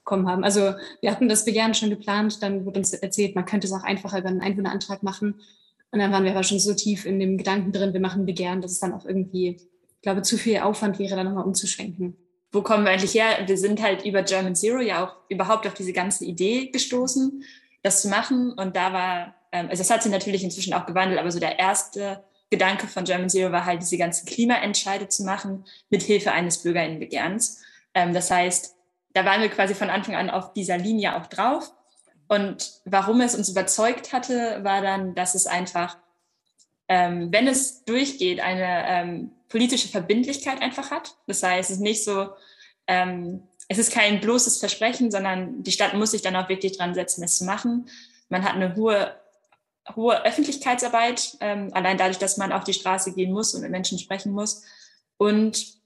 bekommen 0.05 0.29
haben. 0.29 0.45
Also 0.45 0.73
wir 1.01 1.11
hatten 1.11 1.29
das 1.29 1.45
Begehren 1.45 1.75
schon 1.75 1.91
geplant, 1.91 2.43
dann 2.43 2.65
wurde 2.67 2.81
uns 2.81 2.93
erzählt, 2.93 3.35
man 3.35 3.45
könnte 3.45 3.67
es 3.67 3.73
auch 3.73 3.85
einfacher 3.85 4.19
über 4.19 4.29
einen 4.29 4.41
Einwohnerantrag 4.41 5.03
machen. 5.03 5.41
Und 5.91 6.01
dann 6.01 6.13
waren 6.13 6.25
wir 6.25 6.33
aber 6.33 6.43
schon 6.43 6.59
so 6.59 6.75
tief 6.75 7.07
in 7.07 7.19
dem 7.19 7.39
Gedanken 7.39 7.73
drin, 7.73 7.93
wir 7.93 8.01
machen 8.01 8.27
Begehren, 8.27 8.61
dass 8.61 8.73
es 8.73 8.81
dann 8.81 8.93
auch 8.93 9.07
irgendwie 9.07 9.59
ich 9.99 10.03
glaube, 10.03 10.23
zu 10.23 10.37
viel 10.39 10.59
Aufwand 10.59 11.01
wäre, 11.01 11.17
da 11.17 11.25
nochmal 11.25 11.45
umzuschwenken. 11.45 12.17
Wo 12.51 12.63
kommen 12.63 12.85
wir 12.85 12.93
eigentlich 12.93 13.15
her? 13.15 13.47
Wir 13.47 13.59
sind 13.59 13.83
halt 13.83 14.05
über 14.05 14.23
German 14.23 14.55
Zero 14.55 14.81
ja 14.81 15.05
auch 15.05 15.17
überhaupt 15.29 15.67
auf 15.67 15.75
diese 15.75 15.93
ganze 15.93 16.25
Idee 16.25 16.71
gestoßen, 16.71 17.45
das 17.83 18.03
zu 18.03 18.09
machen. 18.09 18.53
Und 18.53 18.75
da 18.77 18.93
war, 18.93 19.35
ähm, 19.53 19.69
also 19.69 19.81
das 19.81 19.91
hat 19.91 20.03
sich 20.03 20.13
natürlich 20.13 20.43
inzwischen 20.43 20.73
auch 20.73 20.87
gewandelt, 20.87 21.21
aber 21.21 21.31
so 21.31 21.41
der 21.41 21.59
erste 21.59 22.25
Gedanke 22.51 22.87
von 22.87 23.05
German 23.05 23.29
Zero 23.29 23.53
war 23.53 23.67
halt, 23.67 23.83
diese 23.83 23.99
ganzen 23.99 24.27
Klimaentscheide 24.27 25.09
zu 25.09 25.25
machen 25.25 25.65
mit 25.91 26.03
Hilfe 26.03 26.33
eines 26.33 26.63
Bürgerinnenbegehrens. 26.63 27.63
Ähm, 27.95 28.15
das 28.15 28.31
heißt, 28.31 28.75
da 29.13 29.25
waren 29.25 29.43
wir 29.43 29.51
quasi 29.51 29.75
von 29.75 29.91
Anfang 29.91 30.15
an 30.15 30.31
auf 30.31 30.53
dieser 30.55 30.79
Linie 30.79 31.17
auch 31.17 31.27
drauf. 31.27 31.73
Und 32.29 32.81
warum 32.85 33.21
es 33.21 33.35
uns 33.35 33.49
überzeugt 33.49 34.13
hatte, 34.13 34.61
war 34.63 34.83
dann, 34.83 35.15
dass 35.15 35.35
es 35.35 35.47
einfach, 35.47 35.97
ähm, 36.89 37.33
wenn 37.33 37.47
es 37.47 37.85
durchgeht, 37.85 38.41
eine 38.41 39.31
politische 39.49 39.89
Verbindlichkeit 39.89 40.63
einfach 40.63 40.91
hat. 40.91 41.17
Das 41.27 41.43
heißt, 41.43 41.71
es 41.71 41.77
ist 41.77 41.83
nicht 41.83 42.05
so, 42.05 42.29
ähm, 42.87 43.43
es 43.69 43.79
ist 43.79 43.93
kein 43.93 44.21
bloßes 44.21 44.59
Versprechen, 44.59 45.11
sondern 45.11 45.63
die 45.63 45.73
Stadt 45.73 45.95
muss 45.95 46.13
sich 46.13 46.23
dann 46.23 46.37
auch 46.37 46.49
wirklich 46.49 46.77
dran 46.77 46.95
setzen, 46.95 47.23
es 47.23 47.39
zu 47.39 47.45
machen. 47.45 47.89
Man 48.29 48.45
hat 48.45 48.55
eine 48.55 48.75
hohe, 48.77 49.15
hohe 49.95 50.25
Öffentlichkeitsarbeit, 50.25 51.37
ähm, 51.41 51.71
allein 51.73 51.99
dadurch, 51.99 52.19
dass 52.19 52.37
man 52.37 52.53
auf 52.53 52.65
die 52.65 52.75
Straße 52.75 53.15
gehen 53.15 53.33
muss 53.33 53.55
und 53.55 53.63
mit 53.63 53.71
Menschen 53.71 53.99
sprechen 53.99 54.33
muss. 54.33 54.65
Und 55.17 55.79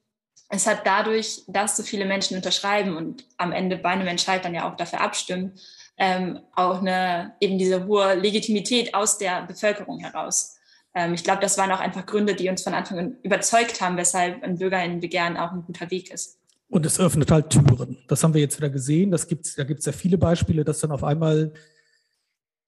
es 0.49 0.67
hat 0.67 0.87
dadurch, 0.87 1.43
dass 1.47 1.77
so 1.77 1.83
viele 1.83 2.05
Menschen 2.05 2.37
unterschreiben 2.37 2.97
und 2.97 3.25
am 3.39 3.53
Ende 3.53 3.79
bei 3.79 3.91
einem 3.91 4.07
Entscheid 4.07 4.45
dann 4.45 4.55
ja 4.55 4.71
auch 4.71 4.77
dafür 4.77 5.01
abstimmen, 5.01 5.59
ähm, 5.97 6.41
auch 6.55 6.81
eine 6.81 7.35
eben 7.41 7.59
diese 7.59 7.87
hohe 7.87 8.15
Legitimität 8.15 8.95
aus 8.95 9.19
der 9.19 9.43
Bevölkerung 9.43 9.99
heraus 10.01 10.59
ähm, 10.95 11.15
ich 11.15 11.25
glaube, 11.25 11.41
das 11.41 11.59
waren 11.59 11.71
auch 11.73 11.81
einfach 11.81 12.07
Gründe, 12.07 12.35
die 12.35 12.49
uns 12.49 12.63
von 12.63 12.75
Anfang 12.75 12.99
an 12.99 13.17
überzeugt 13.23 13.81
haben, 13.81 13.97
weshalb 13.97 14.43
ein 14.43 14.59
Bürgerinnenbegehren 14.59 15.37
auch 15.37 15.53
ein 15.53 15.63
guter 15.65 15.91
Weg 15.91 16.11
ist. 16.11 16.39
Und 16.69 16.87
es 16.87 16.99
öffnet 16.99 17.31
halt 17.31 17.51
Türen. 17.51 17.99
Das 18.09 18.25
haben 18.25 18.35
wir 18.35 18.41
jetzt 18.41 18.57
wieder 18.57 18.71
gesehen. 18.71 19.11
Das 19.11 19.27
gibt's, 19.27 19.55
da 19.55 19.65
gibt 19.65 19.81
es 19.81 19.87
ja 19.87 19.93
viele 19.93 20.17
Beispiele, 20.17 20.65
dass 20.65 20.81
dann 20.81 20.91
auf 20.91 21.05
einmal 21.05 21.53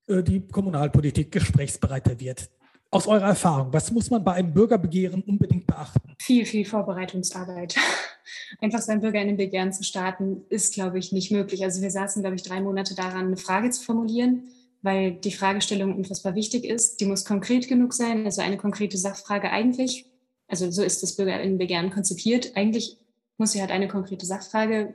äh, 0.06 0.22
die 0.22 0.46
Kommunalpolitik 0.46 1.32
gesprächsbereiter 1.32 2.18
wird. 2.20 2.50
Aus 2.90 3.06
eurer 3.08 3.28
Erfahrung, 3.28 3.72
was 3.72 3.90
muss 3.90 4.10
man 4.10 4.22
bei 4.22 4.34
einem 4.34 4.52
Bürgerbegehren 4.52 5.22
unbedingt 5.22 5.66
beachten? 5.66 6.14
Viel, 6.20 6.46
viel 6.46 6.64
Vorbereitungsarbeit. 6.64 7.76
Einfach 8.60 8.80
sein 8.80 9.00
Bürgerinnenbegehren 9.00 9.72
zu 9.72 9.82
starten, 9.82 10.42
ist, 10.48 10.74
glaube 10.74 10.98
ich, 10.98 11.10
nicht 11.10 11.32
möglich. 11.32 11.64
Also 11.64 11.82
wir 11.82 11.90
saßen, 11.90 12.22
glaube 12.22 12.36
ich, 12.36 12.42
drei 12.42 12.60
Monate 12.60 12.94
daran, 12.94 13.26
eine 13.26 13.36
Frage 13.36 13.70
zu 13.70 13.82
formulieren 13.82 14.44
weil 14.84 15.12
die 15.12 15.32
Fragestellung 15.32 15.96
unfassbar 15.96 16.34
wichtig 16.34 16.64
ist. 16.64 17.00
Die 17.00 17.06
muss 17.06 17.24
konkret 17.24 17.68
genug 17.68 17.94
sein, 17.94 18.26
also 18.26 18.42
eine 18.42 18.58
konkrete 18.58 18.98
Sachfrage 18.98 19.50
eigentlich. 19.50 20.04
Also 20.46 20.70
so 20.70 20.82
ist 20.82 21.02
das 21.02 21.16
Bürgerinnenbegehren 21.16 21.90
konzipiert. 21.90 22.54
Eigentlich 22.54 22.98
muss 23.38 23.52
sie 23.52 23.62
halt 23.62 23.70
eine 23.70 23.88
konkrete 23.88 24.26
Sachfrage 24.26 24.94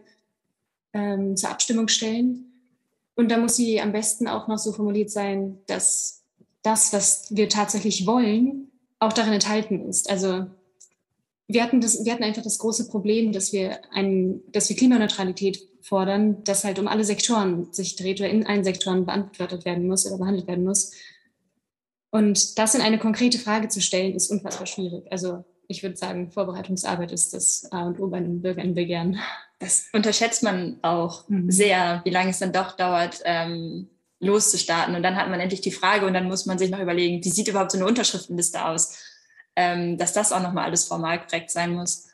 ähm, 0.94 1.36
zur 1.36 1.50
Abstimmung 1.50 1.88
stellen. 1.88 2.46
Und 3.16 3.32
da 3.32 3.38
muss 3.38 3.56
sie 3.56 3.82
am 3.82 3.92
besten 3.92 4.28
auch 4.28 4.48
noch 4.48 4.60
so 4.60 4.72
formuliert 4.72 5.10
sein, 5.10 5.58
dass 5.66 6.22
das, 6.62 6.94
was 6.94 7.36
wir 7.36 7.50
tatsächlich 7.50 8.06
wollen, 8.06 8.70
auch 9.00 9.12
darin 9.12 9.34
enthalten 9.34 9.90
ist. 9.90 10.08
Also 10.08 10.46
wir 11.50 11.64
hatten, 11.64 11.82
das, 11.82 12.06
wir 12.06 12.14
hatten 12.14 12.24
einfach 12.24 12.44
das 12.44 12.60
große 12.60 12.88
Problem, 12.90 13.32
dass 13.32 13.52
wir, 13.52 13.80
ein, 13.92 14.42
dass 14.52 14.70
wir 14.70 14.76
Klimaneutralität 14.76 15.60
fordern, 15.82 16.44
dass 16.44 16.64
halt 16.64 16.78
um 16.78 16.88
alle 16.88 17.04
Sektoren 17.04 17.74
sich 17.74 17.96
dreht 17.96 18.20
oder 18.20 18.30
in 18.30 18.46
allen 18.46 18.64
Sektoren 18.64 19.06
beantwortet 19.06 19.66
werden 19.66 19.88
muss 19.88 20.06
oder 20.06 20.20
behandelt 20.20 20.48
werden 20.48 20.64
muss. 20.64 20.92
Und 22.12 22.60
das 22.60 22.76
in 22.76 22.82
eine 22.82 23.00
konkrete 23.00 23.40
Frage 23.40 23.68
zu 23.68 23.82
stellen, 23.82 24.14
ist 24.14 24.30
unfassbar 24.30 24.68
schwierig. 24.68 25.12
Also 25.12 25.44
ich 25.68 25.82
würde 25.82 25.96
sagen, 25.96 26.32
Vorbereitungsarbeit 26.32 27.12
ist 27.12 27.34
das 27.34 27.68
A 27.72 27.88
und 27.88 28.00
O 28.00 28.08
bei 28.08 28.18
einem 28.18 28.42
Bürgerinnenbegehren. 28.42 29.20
Das 29.58 29.88
unterschätzt 29.92 30.44
man 30.44 30.78
auch 30.84 31.28
mhm. 31.30 31.50
sehr, 31.50 32.02
wie 32.04 32.12
lange 32.12 32.30
es 32.30 32.40
dann 32.40 32.54
doch 32.54 32.74
dauert, 32.78 33.22
ähm, 33.26 33.90
loszustarten. 34.20 34.96
Und 34.96 35.02
dann 35.02 35.16
hat 35.16 35.30
man 35.30 35.40
endlich 35.40 35.62
die 35.62 35.72
Frage 35.72 36.06
und 36.06 36.14
dann 36.14 36.28
muss 36.28 36.46
man 36.46 36.60
sich 36.60 36.70
noch 36.70 36.80
überlegen, 36.80 37.24
wie 37.24 37.30
sieht 37.30 37.48
überhaupt 37.48 37.72
so 37.72 37.78
eine 37.78 37.88
Unterschriftenliste 37.88 38.66
aus? 38.66 38.98
Ähm, 39.62 39.98
dass 39.98 40.14
das 40.14 40.32
auch 40.32 40.42
nochmal 40.42 40.64
alles 40.64 40.86
formal 40.86 41.20
korrekt 41.20 41.52
sein 41.52 41.74
muss. 41.74 42.08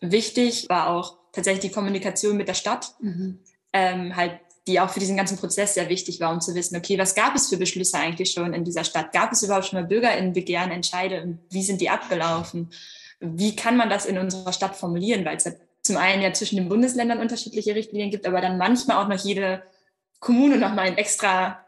Wichtig 0.00 0.66
war 0.70 0.88
auch 0.88 1.18
tatsächlich 1.30 1.68
die 1.68 1.74
Kommunikation 1.74 2.38
mit 2.38 2.48
der 2.48 2.54
Stadt, 2.54 2.94
mhm. 3.00 3.38
ähm, 3.74 4.16
halt, 4.16 4.40
die 4.66 4.80
auch 4.80 4.88
für 4.88 4.98
diesen 4.98 5.18
ganzen 5.18 5.36
Prozess 5.36 5.74
sehr 5.74 5.90
wichtig 5.90 6.20
war, 6.20 6.32
um 6.32 6.40
zu 6.40 6.54
wissen, 6.54 6.74
okay, 6.74 6.98
was 6.98 7.14
gab 7.14 7.34
es 7.34 7.50
für 7.50 7.58
Beschlüsse 7.58 7.98
eigentlich 7.98 8.30
schon 8.30 8.54
in 8.54 8.64
dieser 8.64 8.82
Stadt? 8.82 9.12
Gab 9.12 9.30
es 9.30 9.42
überhaupt 9.42 9.66
schon 9.66 9.78
mal 9.78 9.86
BürgerInnenbegehren, 9.86 10.70
Entscheide 10.70 11.22
und 11.22 11.38
wie 11.50 11.62
sind 11.62 11.82
die 11.82 11.90
abgelaufen? 11.90 12.70
Wie 13.20 13.54
kann 13.54 13.76
man 13.76 13.90
das 13.90 14.06
in 14.06 14.16
unserer 14.16 14.54
Stadt 14.54 14.74
formulieren? 14.74 15.26
Weil 15.26 15.36
es 15.36 15.44
ja 15.44 15.52
zum 15.82 15.98
einen 15.98 16.22
ja 16.22 16.32
zwischen 16.32 16.56
den 16.56 16.70
Bundesländern 16.70 17.20
unterschiedliche 17.20 17.74
Richtlinien 17.74 18.10
gibt, 18.10 18.26
aber 18.26 18.40
dann 18.40 18.56
manchmal 18.56 19.04
auch 19.04 19.08
noch 19.08 19.22
jede 19.22 19.62
Kommune 20.18 20.56
nochmal 20.56 20.86
einen 20.86 20.96
extra 20.96 21.62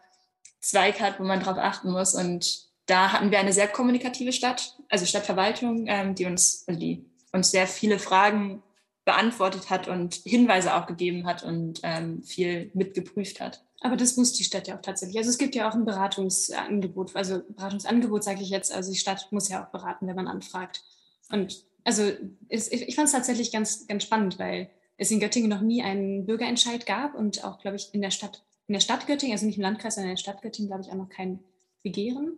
Zweig 0.62 1.00
hat, 1.00 1.20
wo 1.20 1.25
man 1.25 1.40
drauf 1.40 1.58
achten 1.58 1.90
muss. 1.90 2.14
Und 2.14 2.66
da 2.87 3.12
hatten 3.12 3.30
wir 3.30 3.38
eine 3.38 3.52
sehr 3.52 3.68
kommunikative 3.68 4.32
Stadt, 4.32 4.77
also 4.88 5.07
Stadtverwaltung, 5.07 5.87
ähm, 5.87 6.14
die 6.14 6.26
uns, 6.26 6.64
also 6.66 6.78
die 6.78 7.04
uns 7.33 7.50
sehr 7.50 7.66
viele 7.66 7.99
Fragen 7.99 8.62
beantwortet 9.04 9.71
hat 9.71 9.88
und 9.88 10.14
Hinweise 10.14 10.75
auch 10.75 10.87
gegeben 10.87 11.26
hat 11.26 11.42
und 11.42 11.80
ähm, 11.83 12.23
viel 12.23 12.71
mitgeprüft 12.75 13.40
hat. 13.40 13.64
Aber 13.80 13.97
das 13.97 14.16
muss 14.16 14.33
die 14.33 14.45
Stadt 14.45 14.68
ja 14.68 14.76
auch 14.76 14.83
tatsächlich. 14.83 15.18
Also 15.18 15.30
es 15.30 15.38
gibt 15.38 15.54
ja 15.54 15.68
auch 15.68 15.75
ein 15.75 15.85
Beratungsangebot. 15.85 17.14
Also 17.14 17.42
Beratungsangebot 17.49 18.25
sage 18.25 18.42
ich 18.42 18.50
jetzt. 18.50 18.73
Also 18.73 18.92
die 18.92 18.99
Stadt 18.99 19.28
muss 19.30 19.49
ja 19.49 19.64
auch 19.64 19.71
beraten, 19.71 20.07
wenn 20.07 20.16
man 20.16 20.26
anfragt. 20.26 20.83
Und 21.30 21.64
also 21.85 22.11
es, 22.49 22.71
ich 22.71 22.95
fand 22.97 23.07
es 23.07 23.12
tatsächlich 23.12 23.52
ganz, 23.52 23.87
ganz 23.87 24.02
spannend, 24.02 24.38
weil 24.38 24.68
es 24.97 25.11
in 25.11 25.21
Göttingen 25.21 25.49
noch 25.49 25.61
nie 25.61 25.83
einen 25.83 26.26
Bürgerentscheid 26.26 26.87
gab 26.87 27.14
und 27.14 27.45
auch, 27.45 27.61
glaube 27.61 27.76
ich, 27.76 27.95
in 27.95 28.02
der 28.02 28.11
Stadt 28.11 28.42
in 28.68 28.75
der 28.75 28.80
Stadt 28.80 29.07
Göttingen, 29.07 29.33
also 29.33 29.47
nicht 29.47 29.57
im 29.57 29.62
Landkreis, 29.62 29.95
sondern 29.95 30.11
in 30.11 30.16
der 30.16 30.21
Stadt 30.21 30.42
Göttingen, 30.42 30.68
glaube 30.68 30.83
ich, 30.83 30.90
auch 30.90 30.97
noch 30.97 31.09
kein 31.09 31.40
Begehren. 31.83 32.37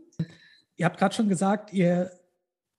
Ihr 0.76 0.86
habt 0.86 0.96
gerade 0.96 1.14
schon 1.14 1.28
gesagt, 1.28 1.72
ihr 1.72 2.12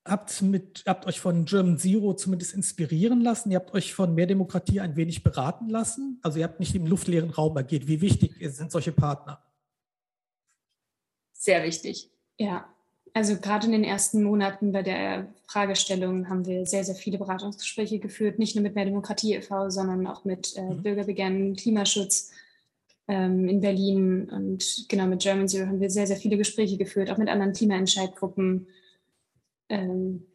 habt, 0.05 0.41
mit, 0.41 0.83
habt 0.85 1.05
euch 1.05 1.19
von 1.19 1.45
German 1.45 1.77
Zero 1.77 2.13
zumindest 2.13 2.53
inspirieren 2.53 3.21
lassen. 3.21 3.51
Ihr 3.51 3.57
habt 3.57 3.73
euch 3.73 3.93
von 3.93 4.13
Mehr 4.15 4.27
Demokratie 4.27 4.79
ein 4.79 4.95
wenig 4.95 5.23
beraten 5.23 5.69
lassen. 5.69 6.19
Also 6.21 6.39
ihr 6.39 6.45
habt 6.45 6.59
nicht 6.59 6.75
im 6.75 6.85
luftleeren 6.85 7.29
Raum 7.29 7.55
agiert. 7.57 7.87
Wie 7.87 8.01
wichtig 8.01 8.35
sind 8.39 8.71
solche 8.71 8.91
Partner? 8.91 9.43
Sehr 11.33 11.63
wichtig. 11.63 12.11
Ja, 12.37 12.67
also 13.13 13.37
gerade 13.37 13.65
in 13.65 13.73
den 13.73 13.83
ersten 13.83 14.23
Monaten 14.23 14.71
bei 14.71 14.83
der 14.83 15.33
Fragestellung 15.47 16.29
haben 16.29 16.45
wir 16.45 16.65
sehr, 16.65 16.83
sehr 16.83 16.95
viele 16.95 17.17
Beratungsgespräche 17.17 17.99
geführt, 17.99 18.39
nicht 18.39 18.55
nur 18.55 18.63
mit 18.63 18.75
Mehr 18.75 18.85
Demokratie 18.85 19.35
e.V., 19.35 19.69
sondern 19.69 20.07
auch 20.07 20.23
mit 20.23 20.55
äh, 20.55 20.61
mhm. 20.61 20.81
Bürgerbegehren 20.81 21.55
Klimaschutz 21.55 22.31
ähm, 23.07 23.49
in 23.49 23.59
Berlin 23.59 24.29
und 24.29 24.85
genau 24.87 25.07
mit 25.07 25.21
German 25.21 25.49
Zero 25.49 25.67
haben 25.67 25.81
wir 25.81 25.89
sehr, 25.89 26.07
sehr 26.07 26.15
viele 26.15 26.37
Gespräche 26.37 26.77
geführt, 26.77 27.11
auch 27.11 27.17
mit 27.17 27.27
anderen 27.27 27.53
Klimaentscheidgruppen. 27.53 28.67
Ähm, 29.71 30.27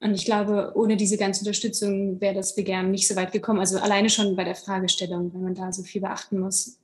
und 0.00 0.14
ich 0.14 0.24
glaube, 0.24 0.72
ohne 0.74 0.96
diese 0.96 1.16
ganze 1.16 1.40
Unterstützung 1.40 2.20
wäre 2.20 2.34
das 2.34 2.54
Begehren 2.54 2.90
nicht 2.90 3.08
so 3.08 3.16
weit 3.16 3.32
gekommen. 3.32 3.60
Also 3.60 3.78
alleine 3.78 4.10
schon 4.10 4.36
bei 4.36 4.44
der 4.44 4.54
Fragestellung, 4.54 5.32
wenn 5.34 5.42
man 5.42 5.54
da 5.54 5.72
so 5.72 5.82
viel 5.82 6.00
beachten 6.00 6.38
muss, 6.38 6.78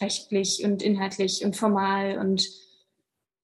rechtlich 0.00 0.64
und 0.64 0.82
inhaltlich 0.82 1.44
und 1.44 1.56
formal 1.56 2.18
und 2.18 2.48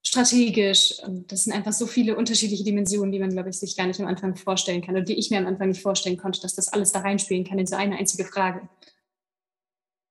strategisch. 0.02 1.00
Und 1.06 1.30
das 1.30 1.44
sind 1.44 1.54
einfach 1.54 1.72
so 1.72 1.86
viele 1.86 2.16
unterschiedliche 2.16 2.64
Dimensionen, 2.64 3.12
die 3.12 3.20
man, 3.20 3.30
glaube 3.30 3.50
ich, 3.50 3.58
sich 3.58 3.76
gar 3.76 3.86
nicht 3.86 4.00
am 4.00 4.06
Anfang 4.06 4.34
vorstellen 4.34 4.82
kann 4.82 4.96
und 4.96 5.08
die 5.08 5.18
ich 5.18 5.30
mir 5.30 5.38
am 5.38 5.46
Anfang 5.46 5.68
nicht 5.68 5.82
vorstellen 5.82 6.16
konnte, 6.16 6.40
dass 6.40 6.56
das 6.56 6.68
alles 6.68 6.92
da 6.92 7.00
reinspielen 7.00 7.44
kann 7.44 7.58
in 7.58 7.66
so 7.66 7.76
eine 7.76 7.96
einzige 7.96 8.24
Frage. 8.24 8.68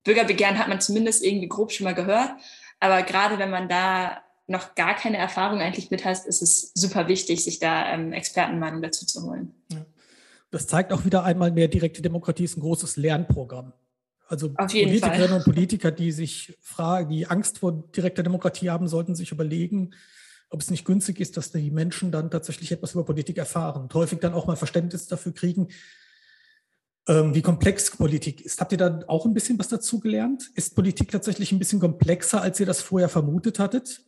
Bürgerbegehren 0.05 0.57
hat 0.57 0.69
man 0.69 0.79
zumindest 0.79 1.25
irgendwie 1.25 1.50
grob 1.50 1.74
schon 1.74 1.84
mal 1.84 1.93
gehört. 1.93 2.31
Aber 2.79 3.01
gerade 3.01 3.38
wenn 3.38 3.50
man 3.50 3.67
da 3.67 4.24
noch 4.48 4.75
gar 4.75 4.96
keine 4.96 5.18
Erfahrung 5.18 5.60
eigentlich 5.60 5.92
mit 5.92 6.06
hat, 6.06 6.25
ist 6.25 6.42
es 6.42 6.72
super 6.74 7.08
wichtig, 7.08 7.44
sich 7.44 7.60
da 7.60 7.94
ähm, 7.94 8.13
Expertenmeinung 8.13 8.82
dazu 8.82 9.06
zu 9.06 9.24
holen. 9.24 9.54
Ja. 9.72 9.86
Das 10.51 10.68
zeigt 10.68 10.94
auch 10.94 11.04
wieder 11.04 11.24
einmal 11.24 11.51
mehr, 11.51 11.68
direkte 11.68 12.01
Demokratie 12.01 12.46
ist 12.46 12.58
ein 12.58 12.62
großes 12.62 12.96
Lernprogramm. 12.96 13.74
Also 14.30 14.50
Politikerinnen 14.50 15.27
Fall. 15.27 15.38
und 15.38 15.44
Politiker, 15.44 15.92
die 15.92 16.12
sich 16.12 16.58
fragen, 16.62 17.10
die 17.10 17.27
Angst 17.27 17.60
vor 17.60 17.72
direkter 17.96 18.24
Demokratie 18.24 18.70
haben, 18.70 18.88
sollten 18.88 19.16
sich 19.16 19.32
überlegen, 19.32 19.92
ob 20.50 20.62
es 20.62 20.70
nicht 20.70 20.86
günstig 20.86 21.20
ist, 21.20 21.38
dass 21.38 21.51
die 21.51 21.72
Menschen 21.72 22.12
dann 22.12 22.32
tatsächlich 22.32 22.72
etwas 22.72 22.94
über 22.94 23.04
Politik 23.04 23.38
erfahren 23.38 23.84
und 23.84 23.94
häufig 23.94 24.20
dann 24.20 24.34
auch 24.34 24.48
mal 24.48 24.56
Verständnis 24.56 25.08
dafür 25.08 25.34
kriegen, 25.34 25.70
ähm, 27.08 27.36
wie 27.36 27.42
komplex 27.42 27.92
Politik 27.96 28.42
ist. 28.42 28.60
Habt 28.60 28.72
ihr 28.74 28.77
da 28.77 29.00
auch 29.08 29.25
ein 29.25 29.34
bisschen 29.34 29.60
was 29.60 29.70
dazu 29.70 30.00
gelernt? 30.00 30.50
Ist 30.56 30.75
Politik 30.75 31.12
tatsächlich 31.12 31.51
ein 31.51 31.60
bisschen 31.60 31.80
komplexer, 31.80 32.42
als 32.42 32.60
ihr 32.60 32.66
das 32.66 32.82
vorher 32.82 33.10
vermutet 33.10 33.60
hattet? 33.60 34.01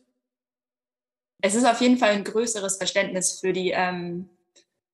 Es 1.42 1.54
ist 1.54 1.64
auf 1.64 1.80
jeden 1.80 1.98
Fall 1.98 2.10
ein 2.10 2.24
größeres 2.24 2.76
Verständnis 2.76 3.40
für 3.40 3.52
die 3.52 3.70
ähm, 3.70 4.28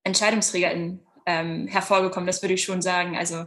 EntscheidungsträgerInnen 0.04 1.06
ähm, 1.26 1.66
hervorgekommen, 1.66 2.26
das 2.26 2.42
würde 2.42 2.54
ich 2.54 2.62
schon 2.62 2.82
sagen. 2.82 3.16
Also 3.16 3.46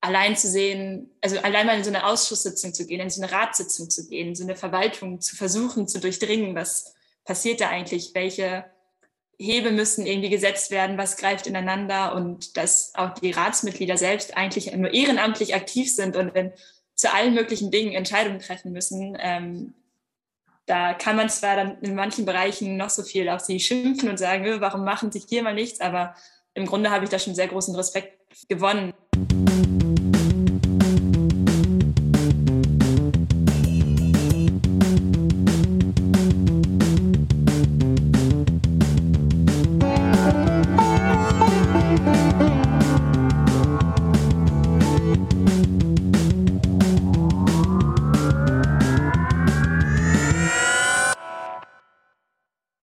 allein 0.00 0.36
zu 0.36 0.48
sehen, 0.48 1.10
also 1.20 1.38
allein 1.40 1.66
mal 1.66 1.76
in 1.76 1.84
so 1.84 1.90
eine 1.90 2.06
Ausschusssitzung 2.06 2.72
zu 2.72 2.86
gehen, 2.86 3.00
in 3.00 3.10
so 3.10 3.22
eine 3.22 3.32
Ratssitzung 3.32 3.90
zu 3.90 4.08
gehen, 4.08 4.34
so 4.34 4.44
eine 4.44 4.56
Verwaltung 4.56 5.20
zu 5.20 5.36
versuchen 5.36 5.88
zu 5.88 6.00
durchdringen, 6.00 6.54
was 6.54 6.94
passiert 7.24 7.60
da 7.60 7.68
eigentlich, 7.68 8.12
welche 8.14 8.64
Hebe 9.38 9.72
müssen 9.72 10.06
irgendwie 10.06 10.30
gesetzt 10.30 10.70
werden, 10.70 10.98
was 10.98 11.16
greift 11.16 11.46
ineinander 11.46 12.14
und 12.14 12.56
dass 12.56 12.92
auch 12.94 13.14
die 13.14 13.30
Ratsmitglieder 13.30 13.96
selbst 13.96 14.36
eigentlich 14.36 14.74
nur 14.74 14.92
ehrenamtlich 14.92 15.54
aktiv 15.54 15.94
sind 15.94 16.16
und 16.16 16.28
in, 16.36 16.52
zu 16.94 17.12
allen 17.12 17.34
möglichen 17.34 17.70
Dingen 17.70 17.92
Entscheidungen 17.92 18.38
treffen 18.38 18.72
müssen. 18.72 19.16
Ähm, 19.18 19.74
da 20.66 20.94
kann 20.94 21.16
man 21.16 21.28
zwar 21.28 21.56
dann 21.56 21.78
in 21.80 21.94
manchen 21.94 22.24
Bereichen 22.24 22.76
noch 22.76 22.90
so 22.90 23.02
viel 23.02 23.28
auf 23.28 23.40
sie 23.40 23.60
schimpfen 23.60 24.08
und 24.08 24.18
sagen, 24.18 24.60
warum 24.60 24.84
machen 24.84 25.10
sie 25.10 25.20
hier 25.20 25.42
mal 25.42 25.54
nichts, 25.54 25.80
aber 25.80 26.14
im 26.54 26.66
Grunde 26.66 26.90
habe 26.90 27.04
ich 27.04 27.10
da 27.10 27.18
schon 27.18 27.34
sehr 27.34 27.48
großen 27.48 27.74
Respekt 27.74 28.18
gewonnen. 28.48 28.92